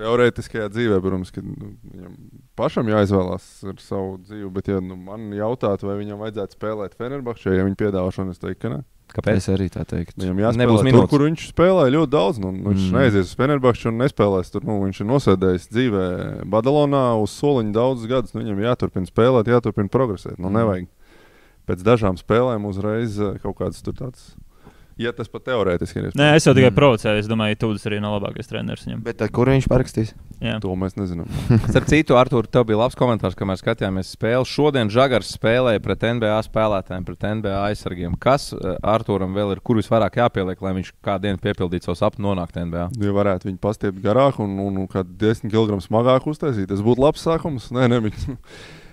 [0.00, 2.16] Teorētiskajā dzīvē, protams, ka nu, viņam
[2.58, 4.48] pašam jāizvēlās ar savu dzīvi.
[4.54, 8.60] Bet, ja nu, man jautātu, vai viņam vajadzētu spēlēt Fenerbahčē, ja viņa piedāvāšanu, es teiktu,
[8.66, 8.80] ka ne.
[9.12, 9.36] Kāpēc?
[9.42, 10.16] Es arī tā teiktu.
[10.22, 12.38] Viņam jāspēlē tur, kur viņš spēlēja ļoti daudz.
[12.40, 12.88] Nu, nu, viņš Mm.
[12.88, 12.96] mm.
[12.96, 14.64] neaizies uz Fenerbahču un nespēlēs tur.
[14.64, 16.04] Nu, viņš ir nosēdējis dzīvē
[16.48, 18.32] Badalonā uz soliņa daudzus gadus.
[18.32, 20.38] Nu, viņam jāturpina spēlēt, jāturpina progresēt.
[20.38, 20.56] Nu, Mm.
[20.62, 20.88] nevajag
[21.68, 24.32] pēc dažām spēlēm uzreiz eh, kaut kādas tur tādas.
[25.00, 26.10] Ja tas pat teorētiski ir.
[26.18, 26.76] Nē, es jau tikai Mm.
[26.76, 27.18] provocēju.
[27.22, 29.02] Es domāju, ka Tūdas arī nav labākais treneris viņam.
[29.02, 30.12] Bet tad, kur viņš parakstīs?
[30.42, 30.58] Jā.
[30.60, 31.26] To mēs nezinām.
[31.72, 34.44] Starp citu, Artur, tev bija labs komentārs, kad mēs skatījāmies spēli.
[34.46, 38.18] Šodien Žagars spēlēja pret NBA spēlētājiem, pret NBA aizsargiem.
[38.20, 42.26] Kas eh, Arturam vēl ir, kur visvairāk jāpieliek, lai viņš kādu dienu piepildītu savu sapni
[42.26, 42.88] nonākt NBA?
[43.00, 46.98] Ja varētu viņu pastiept garāk un, un, un kādu 10 kg smagāk uztaisīt, tas būtu
[47.06, 47.70] labs sākums.
[47.72, 48.36] Nē, nē, viņi-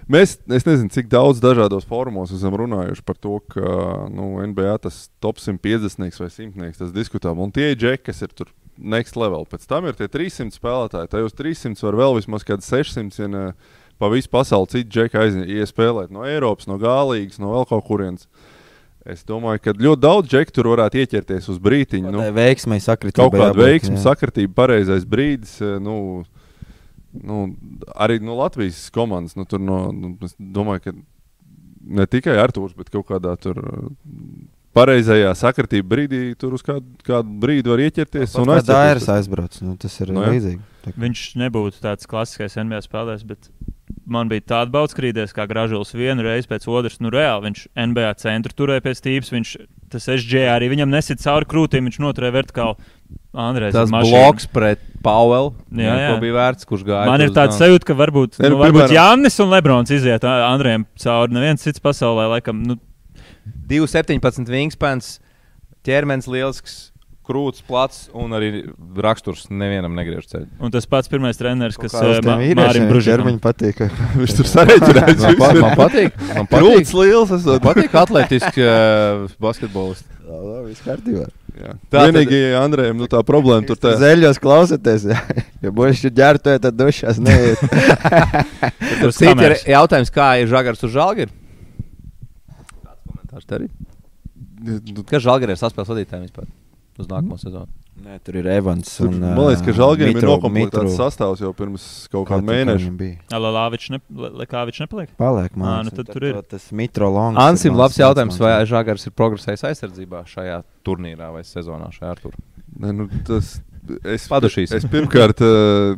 [0.09, 3.73] Mēs, es nezinu, cik daudz dažādos fórumos esam runājuši par to, ka
[4.09, 7.37] nu, NBA tas top 150 vai 100 tas diskutām.
[7.43, 8.49] Un tie džeki, kas ir tur
[8.79, 9.45] next level.
[9.45, 11.11] Pēc tam ir tie 300 spēlētāji.
[11.11, 13.43] Tajos 300 var vēl vismaz kādi 600, ja ne
[13.99, 16.13] pa visu pasauli citu džeku aiziespēlēt.
[16.15, 18.25] No Eiropas, no Gālīgas, no vēl kaut kurienes.
[19.09, 22.11] Es domāju, ka ļoti daudz džeku tur varētu ieķerties uz brītiņu.
[22.13, 23.27] Nu, veiksmai sakritība.
[23.27, 24.01] kaut kāda jā.
[24.03, 25.57] sakritība, pareizais brīdis.
[25.83, 26.23] Nu,
[27.13, 27.55] nu,
[27.95, 29.35] arī no Latvijas komandas.
[29.39, 30.95] Nu, tur no, nu, es domāju, ka
[31.89, 33.59] ne tikai Arthurs, bet kaut kādā tur.
[33.59, 38.35] eh, Pareizajā sakritība brīdī tur uz kādu, kādu brīdi var ieķerties.
[38.37, 39.55] un Tā ir aizbrauc.
[39.65, 40.61] Nu, tas ir Nu, nu, līdzīgi.
[40.85, 43.49] Tā Viņš nebūtu tāds klasiskais NBA spēlētājs, bet
[44.05, 46.99] man bija tāda bauda skrīties, kā Gražulis vienu reizi pēc otras.
[47.01, 49.33] Nu, reāli viņš NBA centru turēja pie stīvas.
[49.33, 49.55] Viņš
[49.89, 52.77] tas SG arī viņam nesit cauri krūtīm, viņš noturēja vertikāli.
[53.39, 56.07] Andrēs, Tas bloks pret Pauelu, Jā, jā.
[56.09, 57.05] ko bija vērts, kurš gāja.
[57.07, 61.35] Man ir tāds sajūta, ka varbūt, Ne, nu, varbūt Jānis un Lebrons iziet Andrejam cauri.
[61.37, 62.79] Neviens cits pasaulē, laikam, nu,
[63.69, 65.19] 2,17 wingspans,
[65.87, 66.79] ķermenis lielisks,
[67.29, 68.49] krūts, plats un arī
[69.05, 70.47] raksturs nevienam negriež ceļu.
[70.65, 73.21] Un tas pats pirmais treneris, kas eh, Mārim Bružinam.
[73.21, 73.83] ķermeņi patīk.
[74.19, 75.25] Viņš tur sareķinājās.
[75.25, 77.33] Man, pa, man patīk, man patīk, Krūts liels.
[77.37, 77.59] esot.
[77.59, 80.15] man patīk atletiski uh, basketbolisti.
[80.29, 81.23] Labi, viss kārtībā.
[81.59, 81.71] Jā.
[81.89, 83.95] Tā tad- Vienīgi Andrejam nu, tā problēma tur tā.
[83.99, 85.07] Zeļos klausieties,
[85.63, 87.63] ja, būs ģērbtoja, tad dušās neiet.
[89.01, 91.33] Tur Citi ir jautājums, kā ir žagars uz žalgiru?
[92.85, 93.69] Kāds komentārs te arī?
[94.59, 96.47] Nu, Kas žalgirē ir saspēles vadītājiem vispār
[96.99, 97.71] uz nākamo sezonu?
[97.99, 98.93] Nē, tur ir Evans.
[98.95, 102.45] Tur, un, man liekas, ka Žalgirim ir Mitru- nokomplektēts sastāvs jau pirms kaut Kā kāda
[102.45, 103.09] tur mēneša.
[103.35, 103.99] Alāvičs ne,
[104.39, 105.11] Lekāvičs nepaliek?
[105.19, 106.39] Paliek, Ā, man nu tad tur ir.
[106.47, 107.41] Tas Mitro Longs.
[107.43, 112.23] Ansim, ir labs jautājums, vai žagars ir progresējis aizsardzībā šajā turnīrā vai sezonā šajā ar
[112.23, 112.39] turu?
[112.79, 113.57] Ne, nu, tas,
[114.03, 114.73] es, Padušīs.
[114.77, 115.93] es pirmkārt uh,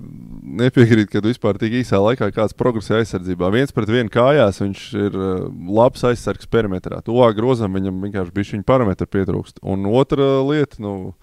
[0.62, 3.52] nepiekrītu, ka vispār tik īsā laikā kāds progresē aizsardzībā.
[3.54, 5.46] Viens pret vienu kājās viņš ir uh,
[5.78, 7.02] labs aizsargs perimetrā.
[7.06, 9.62] Tuvāk grozam viņam vienkārši bija viņa parametru pietrūkst.
[9.64, 11.14] Un otra lieta, nu,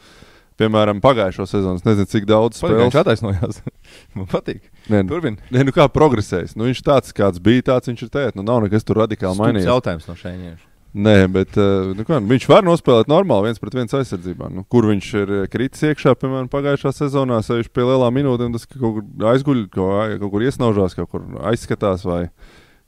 [0.59, 2.89] piemēram, pagājušo sezonu, nezinu, cik daudz spēles.
[2.89, 3.61] viņš attaisnojās.
[4.17, 4.65] Man patīk.
[4.89, 5.39] Nē, nu, Turpin.
[5.55, 6.57] nē, nu kā progresējis.
[6.59, 8.39] Nu, viņš tāds, kāds bija, tāds viņš ir tēt.
[8.39, 9.71] Nu, nav nekas tur radikāli mainījies.
[9.71, 10.67] jautājums no šeit.
[10.99, 14.49] Nē, bet uh, nu, kā, viņš var nospēlēt normāli viens pret viens aizsardzībā.
[14.51, 18.67] Nu, kur viņš ir eh, kritis iekšā, piemēram, pagājušā sezonā, sēž pie lielām minūtēm, tas
[18.67, 22.25] ka kaut kur aizguļ, kaut, kur iesnaužās, kaut kur aizskatās, vai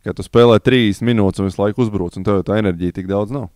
[0.03, 3.37] ka tu spēlē 30 minūtes un visu laiku uzbruc, un tev tā enerģija tik daudz
[3.37, 3.47] nav.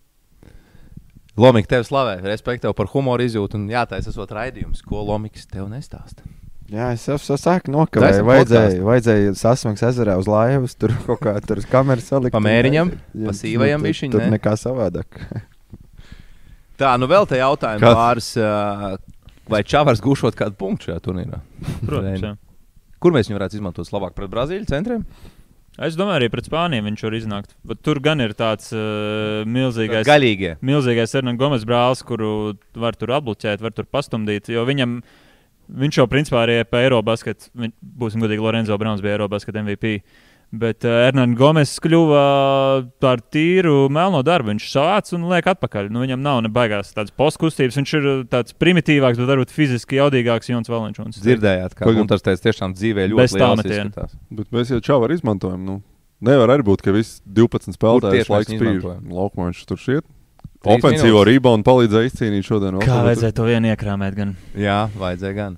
[1.35, 3.59] Lomīgs tevi slavē, respektīvi par humoru izjūtu.
[3.59, 6.23] Un jā, tā es esmu raidījums, ko Lomīgs tev nestāsta.
[6.73, 8.23] Jā, es jau sāku Taisam nokavēju.
[8.25, 12.33] Vajadzēja, vajadzēja sasmaks ezerā uz laivas, tur kaut kā tur uz kameras salikt.
[12.33, 12.89] Pa mēriņam?
[13.13, 14.31] Jā, Pa sīvajam nu, tur- bišķiņ, Tur ne?
[14.33, 15.19] nekā savādāk.
[16.81, 17.95] Tā, nu vēl te jautājums Kas?
[17.99, 18.31] pāris.
[18.41, 18.95] ā,
[19.45, 21.37] Vai Čavars gūšot kādu punktu šajā turnīrā?
[21.85, 22.23] Protams.
[22.25, 22.31] Jā.
[22.97, 25.03] Kur mēs viņu varētu izmantot labāk pret Brazīļu centriem?
[25.77, 27.53] Es domāju, arī pret Spāniju viņš var iznākt.
[27.67, 30.07] Bet tur gan ir tāds uh, milzīgais.
[30.07, 30.55] Gaļīgie.
[30.65, 34.49] Milzīgais Ernsts Gomes brālis, kuru var tur atbloķēt, var tur pastumdīt.
[34.55, 34.97] Jo viņam,
[35.69, 37.51] viņš jau principā arī pa Eirobasketā,
[37.81, 39.99] būsim godīgi, Lorenzo Browns bija Eirobasketā MVP.
[40.55, 42.19] Bet uh, Ernsts Gomes kļuva
[43.03, 44.53] par tīru melno darbu.
[44.53, 45.89] Viņš sāc un liek atpakaļ.
[45.91, 47.79] Nu, viņam nav ne baigās tādas postkustības.
[47.81, 51.19] Viņš ir tāds primitīvāks, bet varbūt fiziski jaudīgāks Jons Valenčuns.
[51.25, 51.89] Dzirdējāt, kā.
[51.89, 54.15] Gunārs teica, tiešām dzīvē ļoti izskatās.
[54.37, 55.65] Bet mēs jau čāvu izmantojam.
[55.65, 55.81] Nu.
[56.23, 59.01] Nevar arī būt, ka viss 12 spēlētājs tieši mēs laiks izmantojam?
[59.17, 60.05] Laukumā viņš tur šiet.
[60.73, 62.79] Ofensīvo reboundu palīdzēja izcīnīt šodien.
[62.79, 63.05] Kā Oklahoma.
[63.11, 64.15] vajadzēja to vienu iekrāmēt?
[64.17, 64.35] Gan?
[64.57, 65.57] Jā, vajadzēja gan.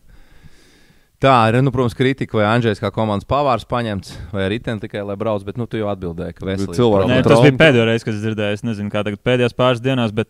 [1.18, 5.02] Tā ir, nu, protams, kritika, vai Andrzejs kā komandas pavārs paņemts, vai arī ten tikai
[5.02, 6.76] lai brauc, bet nu, tu jau atbildēji, ka veselīgi.
[6.78, 8.54] cilvēki- Nē, tas bija pēdējais reize, kad es dzirdēju.
[8.54, 10.28] Es nezinu, kā tagad pēdējās pāris dienās, bet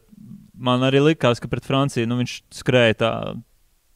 [0.57, 3.11] man arī likās, ka pret Franciju nu, viņš skrēja tā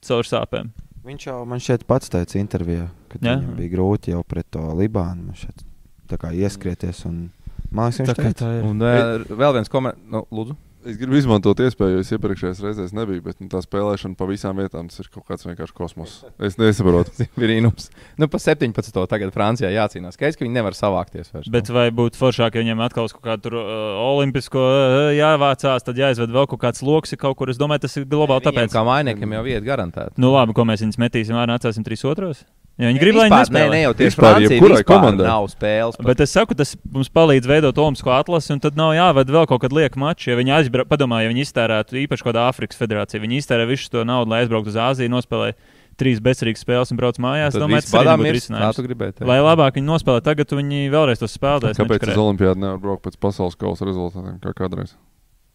[0.04, 0.72] caur sāpēm.
[1.06, 5.24] Viņš jau man šeit pats teica intervijā, ka viņam bija grūti jau pret to Libānu
[5.32, 5.64] man šeit,
[6.12, 7.06] tā kā ieskrieties.
[7.08, 7.32] Un,
[7.72, 8.68] man liekas, viņš Tā teica, tā ir.
[8.68, 10.58] Un uh, vēl viens komentārs, nu, lūdzu.
[10.82, 14.58] Es gribu izmantot iespēju, jo es iepriekšējās reizēs nebiju, bet nu, tā spēlēšana pa visām
[14.58, 16.16] vietām tas ir kaut kāds vienkārši kosmos.
[16.42, 17.28] Es nesaprotu.
[17.42, 17.92] Brīnums.
[18.18, 18.98] Nu, pa 17.
[19.12, 20.18] tagad Francijā jācīnās.
[20.18, 21.52] Skaidrs, ka viņi nevar savākties vairs.
[21.54, 26.02] Bet vai būtu foršāk, ja viņam atkal kaut kādu tur, uh, olimpisko uh, jāvācās, tad
[26.02, 27.54] jāizved vēl kaut kāds lokus kaut kur?
[27.54, 28.74] Es domāju, tas ir globāli tāpēc.
[28.74, 30.18] Kā mainiekiem jau vieta garantēta.
[30.22, 32.42] Nu labi, ko mēs viņus metīsim ārā, trīs otros.
[32.82, 33.70] Ja viņi grib, lai viņi Nē, nespēlē.
[33.70, 35.26] nē, jau tieši jebkurai vispār komandai.
[35.28, 35.98] nav spēles.
[36.00, 36.08] pat.
[36.08, 39.62] Bet es saku, tas mums palīdz veidot Olimpisko atlasi, un tad nav jāved vēl kaut
[39.62, 40.32] kāda lieka mača.
[40.32, 44.02] Ja viņi aizbrauc, padomā, ja viņi iztērētu īpaši kādā Āfrikas federācijā, viņi iztērē visu to
[44.08, 45.54] naudu, lai aizbrauktu uz Āziju, nospēlē
[46.02, 47.54] trīs bezcerīgas spēles un brauc mājās.
[47.54, 49.22] Domāju, tas arī būtu risinājums.
[49.30, 51.78] Lai labāk viņi nospēlē tagad, viņi vēlreiz tos spēlēs.
[51.78, 54.96] Kāpēc uz Olimpijādu nevar braukt pēc pasaules kausa rezultātiem, kā kādreiz?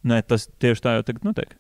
[0.07, 1.57] Nē, tas tieši tā jau tagad notiek.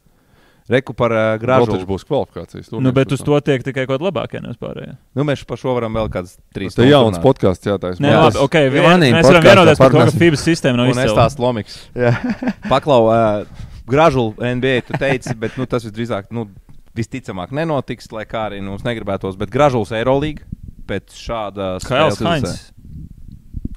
[0.68, 1.68] Reku par uh, grāžu.
[1.70, 2.72] taču būs kvalifikācijas.
[2.74, 4.96] Nu, bet uz to tiek tikai kaut kāda labākā nevispārējā.
[5.14, 8.02] Nu, mēs par šo varam vēl kādas trīs Tas ir jauns podkāsts, jātaisa.
[8.02, 10.16] Nē, labi, tas- ok, vien, mēs varam vienoties par to, ka.
[10.18, 11.22] FIBA sistēma nav Un es izcēlta.
[11.22, 11.78] tās lomiks.
[11.94, 12.12] jā,
[12.72, 16.48] Paklau, uh, gražu NBA tu teici, bet nu, tas visdrīzāk, nu,
[16.96, 19.36] visticamāk nenotiks, lai kā arī nu, mums negribētos.
[19.38, 20.42] Bet gražuls Eirolīga
[20.88, 22.72] pēc šāda spēles.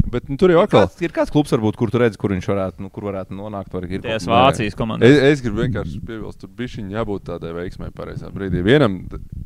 [0.09, 0.85] Bet nu, tur jau Ir atkal.
[0.87, 3.73] kāds, ir kāds klubs, varbūt, kur tu redzi, kur viņš varētu, nu, kur varētu nonākt.
[3.73, 5.09] Var, ir Vācijas komandas.
[5.09, 8.63] Es, es gribu vienkārši piebilst, tur bija jābūt tādai veiksmai pareizā brīdī.
[8.65, 8.95] Vienam,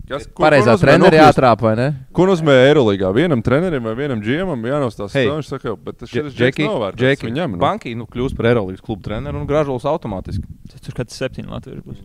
[0.07, 1.87] kas, ko- Pareizā nokļūst- jātrāp, vai ne?
[2.13, 3.11] Ko nozīmē Eirolandā?
[3.17, 5.17] Vienam trenerim vai vienam džēmam jānostāsta.
[5.17, 5.25] Hei.
[5.27, 5.35] Hey.
[5.35, 7.01] Viņš saka, bet tas šis Džeki, džeks nav vērts.
[7.01, 7.57] Džeki, Viņam nu.
[7.57, 10.45] Banki nu, kļūst par Eirolīgas klubu treneru un gražuls automātiski.
[10.85, 11.97] Tur kāds septiņi Latvijas būs.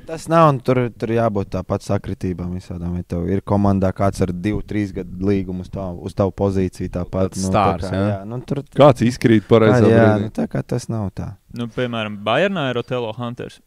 [0.00, 0.48] Nu, tas nav.
[0.54, 2.96] un Tur, tur jābūt tāpat sakritībām visādām.
[3.00, 6.90] Ja tev ir komandā kāds ar divu, trīs gadu līgumu uz tavu, uz tavu pozīciju,
[6.98, 8.10] tāpat nu, stārs, tā kā, jā.
[8.16, 10.28] jā, nu, tur, Kāds izkrīt jā, pareizā jā, brīdī?
[10.28, 11.34] nu, tā kā tas nav tā.
[11.56, 13.60] Nu, piemēram, Bayernā ir Otelo Hunters.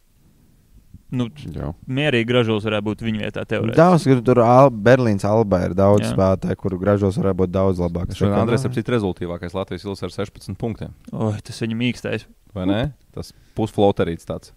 [1.13, 1.67] Nu, Jā.
[1.85, 3.43] mierīgi gražulis varētu būt viņa vietā.
[3.45, 3.77] teorētiski.
[3.77, 6.13] Daudz, kur tur Al Berlīnas Alba ir daudz Jā.
[6.15, 8.17] spēlētāju, kuru gražos varētu būt daudz labāks.
[8.17, 10.95] Šodien Andrēs ir cits rezultātīvākais Latvijas ilgs ar 16 punktiem.
[11.13, 12.25] Oi, tas viņa mīkstais.
[12.57, 12.79] Vai ne?
[13.13, 14.55] Tas pusfloterīts tāds.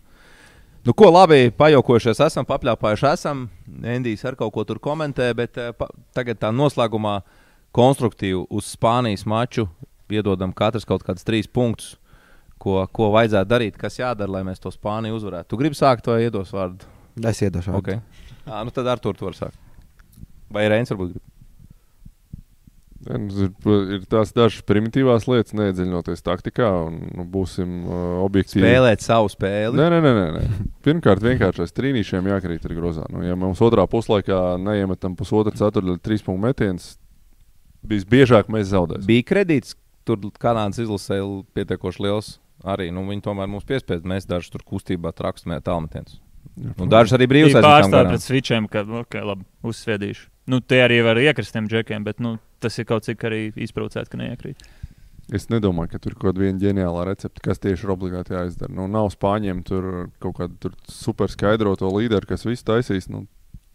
[0.87, 3.41] Nu, ko labi pajokojušies, esam papļāpājuši, esam.
[3.83, 7.17] Endijs ar kaut ko tur komentē, bet eh, pa, tagad tā noslēgumā
[7.75, 9.67] konstruktīvi uz Spānijas maču
[10.15, 11.97] iedodam katrs kaut kādus trīs punktus,
[12.63, 15.51] ko, ko vajadzētu darīt, kas jādara, lai mēs to Spāniju uzvarētu.
[15.51, 16.87] Tu gribi sākt vai iedos vārdu?
[17.19, 17.75] Es iedošu.
[17.81, 17.99] Okay.
[18.47, 19.59] À, nu tad ar to var sākt.
[20.55, 21.25] Vai Reins varbūt grib?
[23.07, 23.51] Nu, ir,
[23.97, 28.65] ir tās dažas primitīvās lietas, neiedziļinoties taktikā, un nu, būsim uh, objektīvi.
[28.65, 29.79] Spēlēt savu spēli.
[29.79, 30.67] Nē, nē, nē, nē, nē.
[30.87, 33.07] Pirmkārt, vienkārši aiz trīnīšiem jākrīt ar grozā.
[33.15, 36.93] Nu, ja mums otrā puslaikā neiemetam pusotru ceturdaļu trīs punktu metienus,
[37.87, 39.07] visbiežāk mēs zaudēsim.
[39.09, 39.77] Bija kredīts,
[40.07, 41.21] tur Kanādas izlasē
[41.57, 42.37] pietiekoši liels.
[42.67, 44.07] Arī nu, viņi tomēr mums piespieda.
[44.09, 46.21] Mēs dažus tur kustībā trakstamējām tālmetienus.
[46.81, 50.31] Un dažus arī brīvus pārstāvjiem pret switchiem, ka okay, labi, uzsviedīšu.
[50.49, 54.11] Nu, tie arī var iekrist tiem džekiem, bet nu, tas ir kaut cik arī izprovocēts,
[54.13, 54.67] ka neiekrīt.
[55.35, 58.71] Es nedomāju, ka tur ir kaut kāda ģeniāla recepte, kas tieši ir obligāti jāizdara.
[58.73, 59.89] Nu, nav spāņiem tur
[60.23, 63.11] kaut kāda super skaidroto līderi, kas visu taisīs.
[63.11, 63.27] Nu,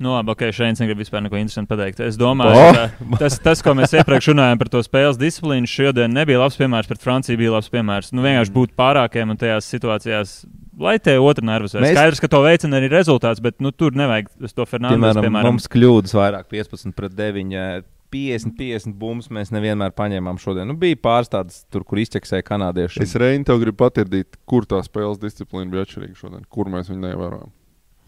[0.01, 1.99] Nu, labi, ok, šeit negrib vispār neko interesantu pateikt.
[2.01, 2.71] Es domāju, oh!
[2.73, 6.89] ka tas, tas, ko mēs iepriekš runājām par to spēles disciplīnu, šodien nebija labs piemērs,
[6.89, 8.09] pret Franciju bija labs piemērs.
[8.15, 10.33] Nu, vienkārši būt pārākiem un tajās situācijās
[10.81, 11.85] lai te otru nervus veids.
[11.85, 11.97] Mēs...
[11.99, 14.97] Skaidrs, ka to veicina arī rezultāts, bet nu, tur nevajag to Fernandes.
[14.97, 17.85] Piemēram, piemēram, mums kļūdas vairāk 15 pret 9.
[18.11, 20.67] 50, 50 bumbas mēs nevienmēr paņēmām šodien.
[20.69, 23.01] Nu, bija pāris tādas, tur, kur izķeksēja kanādieši.
[23.05, 27.05] Es Reini tev gribu patirdīt, kur tā spēles disciplīna bija atšķirīga šodien, kur mēs viņu
[27.07, 27.53] neievērojam.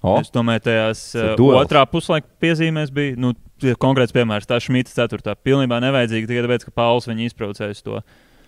[0.04, 0.20] Oh.
[0.20, 3.32] Es domāju, tajās uh, otrā puslaika piezīmēs bija nu,
[3.80, 4.50] konkrēts piemērs.
[4.50, 5.38] Tā Šmita 4.
[5.48, 8.02] pilnībā nevajadzīga tikai tāpēc, ka Pauls viņu izprovocēja uz to.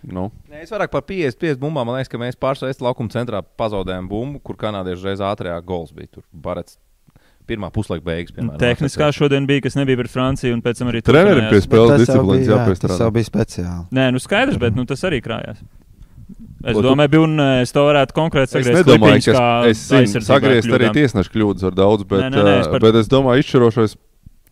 [0.06, 0.28] Nu.
[0.52, 1.88] Nē, es vairāk par 50, 50 bumbām.
[1.88, 2.36] Man liekas, ka mēs
[2.68, 6.18] Estu laukuma centrā pazaudējām bumbu, kur kanādieši reiz ātrāk gols bija.
[6.18, 6.78] Tur barets
[7.48, 8.36] pirmā puslaika beigas.
[8.36, 12.04] Piemēram, Tehniskā šodien bija, kas nebija pret Franciju, un pēc tam arī trenerim pie spēles
[12.04, 13.00] disciplīnas jāpiestrādā.
[13.02, 13.88] Tas bija speciāli.
[13.96, 15.62] Nē, nu skaidrs, bet nu, tas arī krājās.
[16.66, 17.22] Es Ko domāju, tu...
[17.28, 18.80] un es to varētu konkrēti sagriezt.
[18.80, 22.56] Es nedomāju, ka es, es sagriezt arī tiesnešu kļūdas ar daudz, bet, nē, nē, nē,
[22.64, 22.82] es par...
[22.82, 23.94] bet es domāju, izšķirošais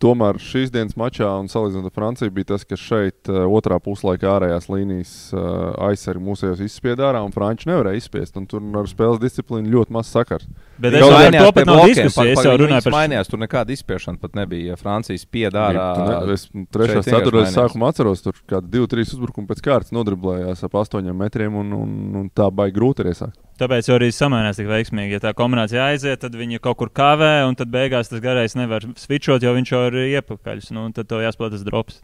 [0.03, 4.33] Tomēr šīs dienas mačā un salīdzinot ar Franciju bija tas, ka šeit uh, otrā puslaika
[4.33, 5.43] ārējās līnijas uh,
[5.87, 8.35] aizsargi mūsējos izspieda ārā un Franči nevarēja izspiest.
[8.51, 10.49] Tur ar spēles disciplīnu ļoti maz sakars.
[10.83, 12.33] Bet es ka to pat nav diskusija.
[12.33, 14.73] Es jau runāju par mainījās, tur nekāda izspiešana pat nebija.
[14.73, 15.87] Ja Francija spieda ārā.
[16.03, 20.75] Ne, es trešā ceturtajā sākumā atceros, tur kādi divi, trīs uzbrukumi pēc kārtas nodriblējās ap
[20.83, 23.39] astoņiem metriem un, un, un tā baigi grūti arī sākt.
[23.61, 25.13] Tāpēc arī samainās tik veiksmīgi.
[25.13, 28.85] Ja tā kombinācija aiziet, tad viņi kaut kur kavē, un tad beigās tas garais nevar
[28.97, 30.63] switchot, jo viņš jau ir iepakaļ.
[30.73, 32.01] Nu, tad tev jāspēlē tas drops.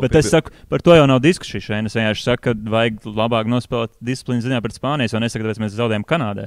[0.00, 1.88] Bet es saku, par to jau nav diskusija šeit.
[1.88, 5.78] Es vienkārši saku, ka vajag labāk nospēlēt disciplīnu ziņā pret Spāniju, un nesaku, tāpēc mēs
[5.78, 6.46] zaudējam Kanādai.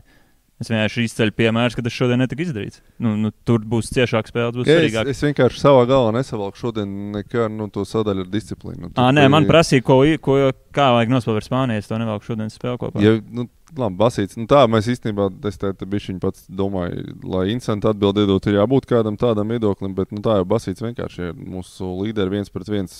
[0.64, 2.82] Es vienkārši izceļu piemēru, ka tas šodien netika izdarīts.
[3.04, 5.10] Nu, nu, tur būs ciešāka spēle, būs svarīgāk.
[5.12, 8.88] Es, es vienkārši savā galvā nesavalku šodien nekā nu, to sadaļu ar disciplīnu.
[8.88, 10.38] Nu, à, nē, man prasīja, ko, ko,
[10.76, 11.84] kā vajag nospēlēt ar Spāniju.
[11.84, 13.04] Es to nevalku šodien spēlēt kopā.
[13.04, 13.48] Ja, nu,
[13.78, 14.38] labi, basīts.
[14.40, 18.62] Nu, tā mēs īstenībā, es te, te bišķiņ pats domāju, lai instantu atbildi iedot, ir
[18.62, 22.72] jābūt kādam tādam viedoklim, bet nu, tā jau basīts vienkārši ir mūsu līderi viens pret
[22.72, 22.96] viens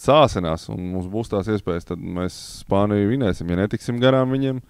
[0.00, 3.50] sāsinās, un mums būs tās iespējas, tad mēs Spāniju vinēsim.
[3.50, 4.60] Ja netiksim garām viņiem,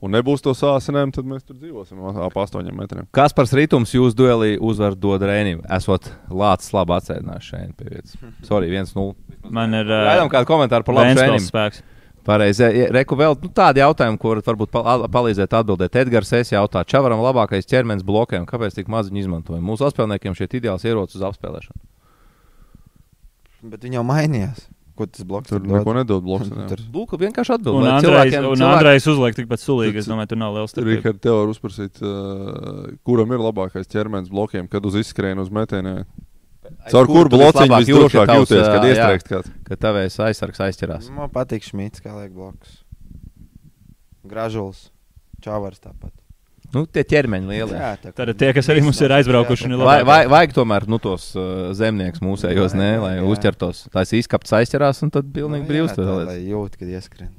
[0.00, 3.06] un nebūs to sāsinēm, tad mēs tur dzīvosim ap astoņiem metriem.
[3.14, 5.62] Kas par rītums jūs duelī uzvar dod Rēnim?
[5.76, 8.18] Esot lācis labi atsēdinājis šeit pie vietas.
[8.48, 9.14] Sorry, 1-0.
[9.52, 9.88] Man ir.
[9.90, 11.40] Gaidām kādu komentāru par labu.
[11.46, 11.82] Spēks.
[12.24, 12.66] Pareizi.
[12.92, 14.74] Reku vēl nu, tādi jautājumi, ko varat varbūt
[15.12, 15.96] palīdzēt atbildēt.
[16.02, 19.64] Edgars es jautā, Čavaram labākais ķermenis blokiem, kāpēc tik maz viņu izmantojam?
[19.64, 21.80] Mūsu apspēlniekiem šeit ideāls ierocis uz apspēlēšanu.
[23.72, 24.68] Bet viņi jau mainījās.
[25.00, 26.20] Ko tas bloks tur neko nedod?
[26.26, 27.78] Bloks, tur Lūk, vienkārši atbild.
[27.80, 30.02] Un Andrejs, un Andrejs uzliek tikpat sulīgi.
[30.02, 30.98] Es domāju, tur nav liels starpības.
[30.98, 36.04] Rihard, tev var uzprasīt, uh, kuram ir labākais ķermenis blokiem, kad uz izskrienu uz metieniem.
[36.92, 39.52] Caur kur blociņu visdrošāk jūties, kad iestrēgst kāds?
[39.66, 41.08] Kad tavējs aizsargs aizķerās.
[41.16, 42.82] Man patīk Šmits, kā liek blokus.
[44.28, 44.90] Gražuls,
[45.40, 46.12] Čāvars tāpat.
[46.70, 47.74] Nu, tie ķermeņi lieli.
[47.74, 50.06] Jā, tā, Tad tie, kas arī mums ir aizbraukuši, ir labi.
[50.06, 53.24] Vai, vajag tomēr nu, tos uh, zemniekus mūsējos, ne, lai jā.
[53.26, 53.88] uzķertos.
[53.90, 55.98] Tās izkapts aizķerās un tad pilnīgi nu, brīvs.
[55.98, 57.32] Lai jūt, kad ieskrien.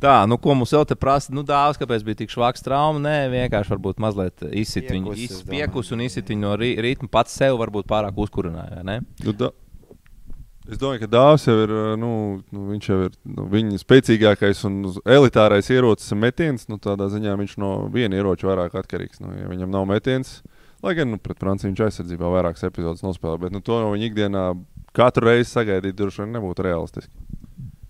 [0.00, 3.02] Tā, nu, ko mums vēl te prasa, nu, dāvāts, kāpēc bija tik švaks trauma?
[3.04, 7.86] Nē, vienkārši varbūt mazliet izsit viņu, izspiekus un izsit viņu no ritma pats sev varbūt
[7.90, 9.02] pārāk uzkurināja, ne?
[9.20, 9.52] Nu, da
[10.70, 12.12] es domāju, ka dāvāts jau ir, nu,
[12.54, 17.56] nu, viņš jau ir nu, viņa spēcīgākais un elitārais ierocis metiens, nu, tādā ziņā viņš
[17.62, 19.22] no viena ieroča vairāk atkarīgs.
[19.24, 20.38] Nu, ja viņam nav metiens,
[20.84, 24.10] lai gan, nu, pret Franciju viņš aizsardzībā vairākas epizodes nospēlē, bet, nu, to no viņa
[24.10, 24.46] ikdienā
[24.96, 27.12] katru reizi sagaidīt droši vien nebūtu realistiski.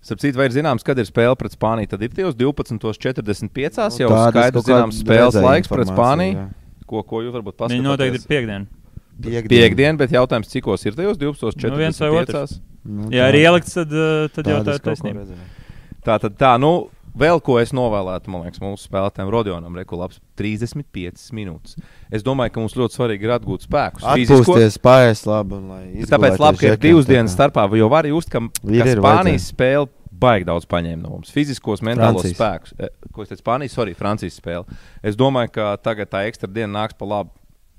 [0.01, 1.91] Sapratu, vai ir zināms, kad ir spēle pret Spāniju?
[1.91, 3.51] Tad ir tajos 12.45.
[3.53, 6.47] Nu, jau skaidrs, zināms, spēles laiks pret Spāniju.
[6.89, 7.77] Ko, ko jūs varbūt pasakāt?
[7.77, 8.80] Viņi noteikti ir piekdiena.
[9.21, 9.51] Piekdien.
[9.51, 12.57] Piekdien, bet jautājums, cikos ir tajos 12.45.
[12.83, 15.27] Nu, nu, Jā, ir ielikts, tad, eh, tad jau tā ir taisnība.
[16.01, 21.29] Tā tad tā, nu, vēl ko es novēlētu, man liekas, mūsu spēlētājiem Rodionam, Rekulāps, 35
[21.37, 21.77] minūtes.
[22.09, 24.05] Es domāju, ka mums ļoti svarīgi ir atgūt spēkus.
[24.15, 24.47] fiziskos.
[24.47, 25.61] Atpūsties, pāriest labi.
[26.09, 29.89] Tāpēc labi, ka ir divas tā dienas starpā, jo var just, ka, ka Spānijas spēle
[30.21, 31.31] baigi daudz paņēma no mums.
[31.33, 32.37] Fiziskos, mentālos Francijas.
[32.37, 32.73] spēkus.
[32.79, 34.65] Eh, Ko es teicu, Spānijas, sorry, Francijas spēle.
[35.03, 37.31] Es domāju, ka tagad tā ekstra diena nāks pa labi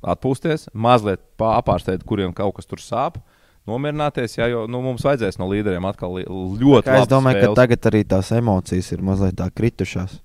[0.03, 3.21] atpūsties, mazliet pārsteigt, kuriem kaut kas tur sāp.
[3.67, 7.55] Nomierināties, jā, jo nu, mums vajadzēs no līderiem atkal li- ļoti Kā Es domāju, spēles.
[7.55, 10.17] ka tagad arī tās emocijas ir mazliet tā kritušās.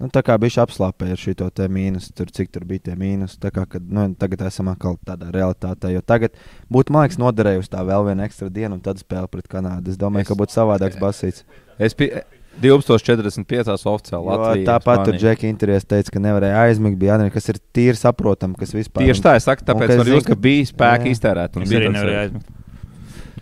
[0.00, 3.38] Nu, tā kā bija apslāpēji ar šo te mīnus, tur cik tur bija tie mīnus.
[3.40, 5.92] Tā kā, kad, nu, tagad esam atkal tādā realitātē.
[5.92, 6.32] Jo tagad
[6.72, 9.88] būtu, man liekas, noderējusi tā vēl viena ekstra diena un tad spēle pret Kanādu.
[9.88, 11.44] Es domāju, Es- ka būtu savādāks basīts.
[11.78, 12.24] Es pie
[12.62, 13.76] 12.45.
[13.90, 14.66] oficiāli Jo Latvijā.
[14.68, 15.18] Tāpat tur.
[15.20, 16.98] Džeki intervijās teica, ka nevarēja aizmigt.
[17.00, 20.28] Bija jādara, kas ir tīri saprotami, kas vispār Tieši tā, es saku, tāpēc var jūs,
[20.28, 21.56] ka bija spēki iztērēt.
[21.56, 22.54] un Es arī nevarēju aizmigt.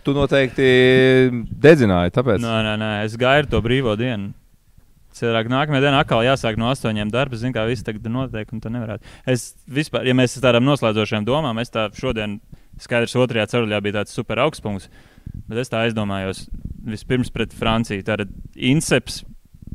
[0.05, 0.65] Tu noteikti
[1.65, 2.43] dedzināji, tāpēc.
[2.43, 4.35] Nē, nē, nē, es gaidu to brīvo dienu.
[5.15, 7.39] Cilvēki nākamajā dienā atkal jāsāk no astoņiem darba.
[7.39, 9.07] Zinu, kā viss tagad notiek, un tā nevarētu.
[9.31, 12.41] Es vispār, ja mēs ar tādām noslēdzošām domām, es tā šodien
[12.83, 14.89] skaidrs, otrajā ceļā bija tāds super augsts punkts.
[15.45, 16.45] Bet es tā aizdomājos
[16.85, 18.03] vispirms pret Franciju.
[18.05, 19.23] Tātad Inseps,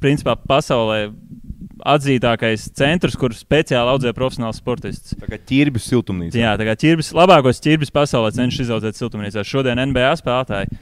[0.03, 1.09] principā pasaulē
[1.87, 5.15] atzītākais centrs, kur speciāli audzē profesionāls sportists.
[5.21, 6.39] Tā kā ķirbis siltumnīca.
[6.41, 9.45] Jā, tā kā ķirbis, labākos ķirbis pasaulē cenšas izaudzēt siltumnīcā.
[9.47, 10.81] Šodien NBA spēlētāji.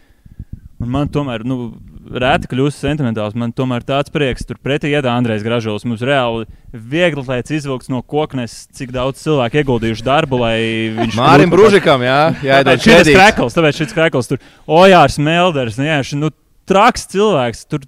[0.82, 1.72] Un man tomēr, nu,
[2.08, 3.36] rēti kļūst sentimentāls.
[3.38, 5.84] Man tomēr tāds prieks, tur pretī iet Andrejs Gražulis.
[5.88, 10.56] Mums reāli viegli lietas izvilks no koknes, cik daudz cilvēku ieguldījuši darbu, lai
[10.96, 13.18] viņš Mārim Brūžikam, jā, jāiedod Šis kredīts.
[13.18, 16.32] krekls, tāpēc šis krekls tur Ojārs Melders, nu, jā, ši, nu,
[16.68, 17.64] traks cilvēks.
[17.72, 17.86] Tur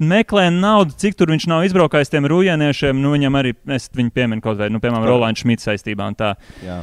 [0.00, 3.00] meklē naudu, cik tur viņš nav izbraukājis tiem rūjieniešiem.
[3.02, 6.34] Nu, viņam arī, es viņu pieminu kaut vai, nu, piemēram, Rolands Šmits saistībā tā.
[6.64, 6.80] Jā.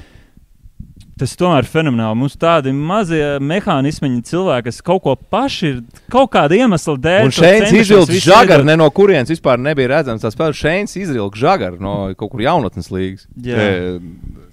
[1.17, 2.19] Tas tomēr ir fenomenāli.
[2.19, 5.79] Mums tādi mazie mehānismi, cilvēki, kas kaut ko paši ir,
[6.13, 7.29] kaut kāda iemesla dēļ.
[7.29, 10.21] Un šeit izvilka žagaru, ne no kurienes vispār nebija redzams.
[10.25, 13.25] Tas spēlētājs šeit izvilka žagaru no kaut kur jaunatnes līgas.
[13.41, 13.57] Jā.
[13.57, 14.45] Te,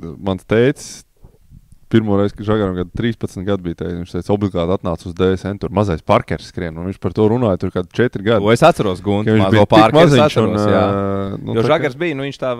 [0.00, 0.90] Mans tēvs
[1.90, 5.58] pirmo reizi, kad Žagaram gadu 13 gadu bija, teicis, viņš teica, obligāti atnāca uz DSN.
[5.64, 8.44] Tur mazais parkers skrien, un viņš par to runāja tur kādi 4 gadi.
[8.44, 9.28] To es atceros, Gunte.
[9.30, 10.54] Ka viņš Mazo bija pārkāpju maziņš, atceros.
[10.54, 10.84] un, jā.
[10.86, 12.52] ā, nu, Jo tā kā- Žagars bija, nu viņš tā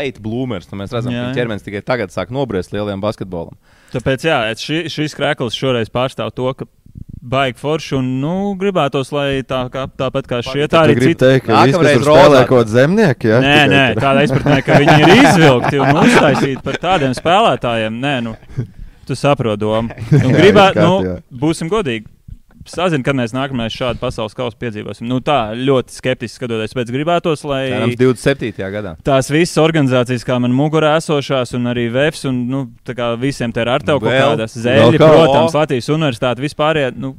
[0.00, 0.70] leita blūmers.
[0.72, 3.54] Nu, mēs redzam, ka ķermenis tikai tagad sāk nobriest lielajam basketbolam.
[3.92, 6.64] Tāpēc jā, ši, šis krēkls šoreiz pārstāv to, ka
[7.20, 11.20] baigi forši un nu, gribētos, lai tā, kā, tāpat kā šie tā arī gribi citi.
[11.24, 13.32] teikt, ka Nākamreiz spēlē kaut kādi zemnieki.
[13.32, 13.40] Ja?
[13.44, 17.98] Nē, nē, tādā izpratnē, ka viņi ir izvilkti un uztaisīti par tādiem spēlētājiem.
[18.00, 18.34] Nē, nu,
[19.08, 19.92] tu saproti domu.
[20.24, 22.08] Un gribētu, nu, būsim godīgi.
[22.68, 25.06] Sazinu, kad mēs nākamais šādu pasaules kausu piedzīvosim.
[25.08, 28.66] Nu, tā ļoti skeptiski skatoties, bet gribētos, lai Cerams, 27.
[28.74, 28.92] gadā.
[29.06, 32.62] tās visas organizācijas, kā man mugurā esošās, un arī VEFs, un nu,
[33.22, 36.84] visiem te ir ar tevi kaut kādas zēļi, protams, Latvijas universitāte vispār.
[36.96, 37.16] Nu,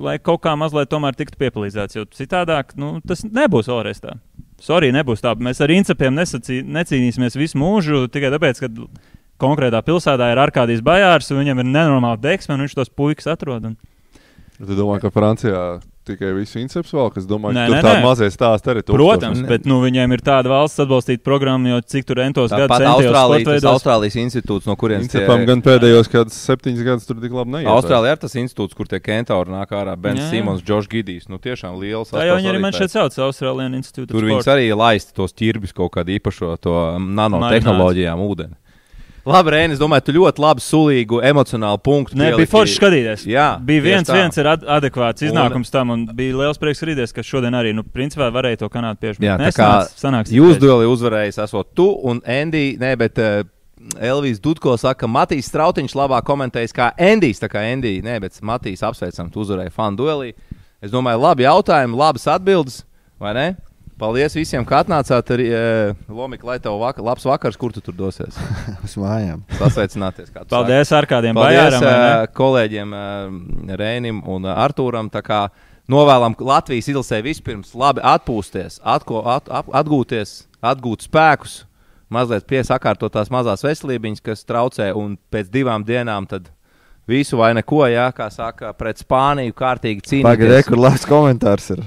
[0.00, 4.14] Lai kaut kā mazliet tomēr tiktu piepildīts, jo citādāk nu, tas nebūs vēlreiz tā.
[4.62, 5.34] Sorry, nebūs tā.
[5.36, 8.70] Mēs ar Incepiem nesacī, necīnīsimies visu mūžu tikai tāpēc, ka
[9.42, 13.68] konkrētā pilsētā ir Arkādijas bajārs, un viņam ir nenormāla deksme, un viņš tos puikas atrod.
[13.68, 13.76] Un...
[14.58, 18.34] Tu domā, ka Francijā tikai visu incepts vēl, kas domā, Nē, ka nē, tāda mazais
[18.36, 18.96] arī tur.
[18.98, 19.46] Protams, Ne.
[19.48, 23.14] bet nu, viņiem ir tāda valsts atbalstīta programma, jo cik tur entos gadus Tāpat centījos
[23.14, 23.66] Austrālijas.
[23.70, 27.70] Austrālijas institūts, no kurienes tie- Inceptam gan pēdējos kādus septiņus gadus tur tik labi neiet.
[27.70, 29.96] Austrālijā ir tas institūts, kur tie kentauri nāk ārā.
[29.96, 30.28] Bens.
[30.30, 31.28] Simons, Džošs Gidijs.
[31.28, 32.10] Nu, tiešām liels.
[32.10, 34.08] Tā jau viņi arī man šeit sauc, Austrālijas institūta.
[34.10, 38.56] Tur viņas arī laista tos ķirbis kaut kādu īpašo to nanotehnoloģijām ūdeni.
[39.22, 42.16] Labi, Rēnis, domāju, tu ļoti labi sulīgu emocionālu punktu.
[42.18, 43.24] Nē, bija forši skatīties.
[43.30, 44.16] Jā, bija viens, tā.
[44.18, 47.70] viens ir ad adekvāts Un- iznākums tam, un bija liels prieks rīties, ka šodien arī,
[47.76, 50.34] nu, principā varēja to kanādu pieši Jā, tā kā sanāks.
[50.34, 52.80] Jūs dueli uzvarējis, esot tu un Endija.
[52.82, 53.44] Nē, bet uh,
[54.02, 57.38] Elvijas Dudko saka, ka Matīs Strautiņš labāk komentējis kā Endijs.
[57.42, 60.32] Tā kā Endija, nē, bet Matīs apsveicam, tu uzvarēji fanu duelī.
[60.82, 62.82] Es domāju, labi jautājumi, labas atbildes,
[63.22, 63.46] vai ne?
[64.02, 65.28] Paldies visiem, ka atnācāt.
[65.36, 68.34] Arī uh, Lomika, lai tev vaka, labs vakars, kur tu tur dosies.
[68.86, 69.44] Uz mājām.
[69.60, 70.32] Sasveicināties.
[70.32, 70.54] kā tu saki.
[70.56, 71.86] Paldies ar kādiem Paldies bajāram.
[71.86, 75.10] uh, kolēģiem uh, Rēnim un uh, Artūram.
[75.12, 75.44] Tā kā
[75.92, 81.60] Novēlam Latvijas izlasē vispirms labi atpūsties, atko, at, at, atgūties, atgūt spēkus,
[82.12, 86.50] mazliet piesakārtot tās mazās veselības, kas traucē, un pēc divām dienām tad
[87.10, 90.68] visu vai neko, jā, kā saka, pret Spāniju kārtīgi Pagaidiet, cīnīties.
[90.70, 91.82] kur labs komentārs ir.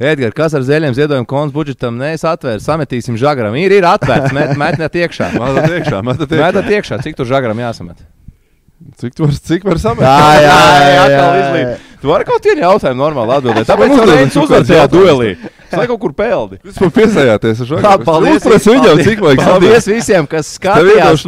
[0.00, 3.56] Edgars, kas ar zēļiem ziedojumu konts budžetam nesatvērts, sametīsim žagaram.
[3.60, 5.30] Ir, ir atvērts, met, metnet iekšā.
[5.40, 6.46] Mētat iekšā, mētat iekšā.
[6.46, 8.00] Metat iekšā, cik tur žagaram jāsamet?
[9.00, 10.04] Cik tu vari, cik var samest?
[10.04, 10.56] Jā, jā,
[10.92, 11.68] jā, jā, izlīd.
[11.68, 11.85] jā.
[12.00, 13.68] Tu vari kaut kādu jautājumu normāli atbildēt.
[13.68, 15.06] Tāpēc Man jau uzdod viens kaut uzvar kāds tajā jautājums.
[15.06, 15.52] duelī.
[15.76, 16.58] Lai kaut kur peldi.
[16.64, 21.24] Jūs man piesējāties ar šo Tā, paldies, viņam, cik vajag Paldies visiem, kas skatījās.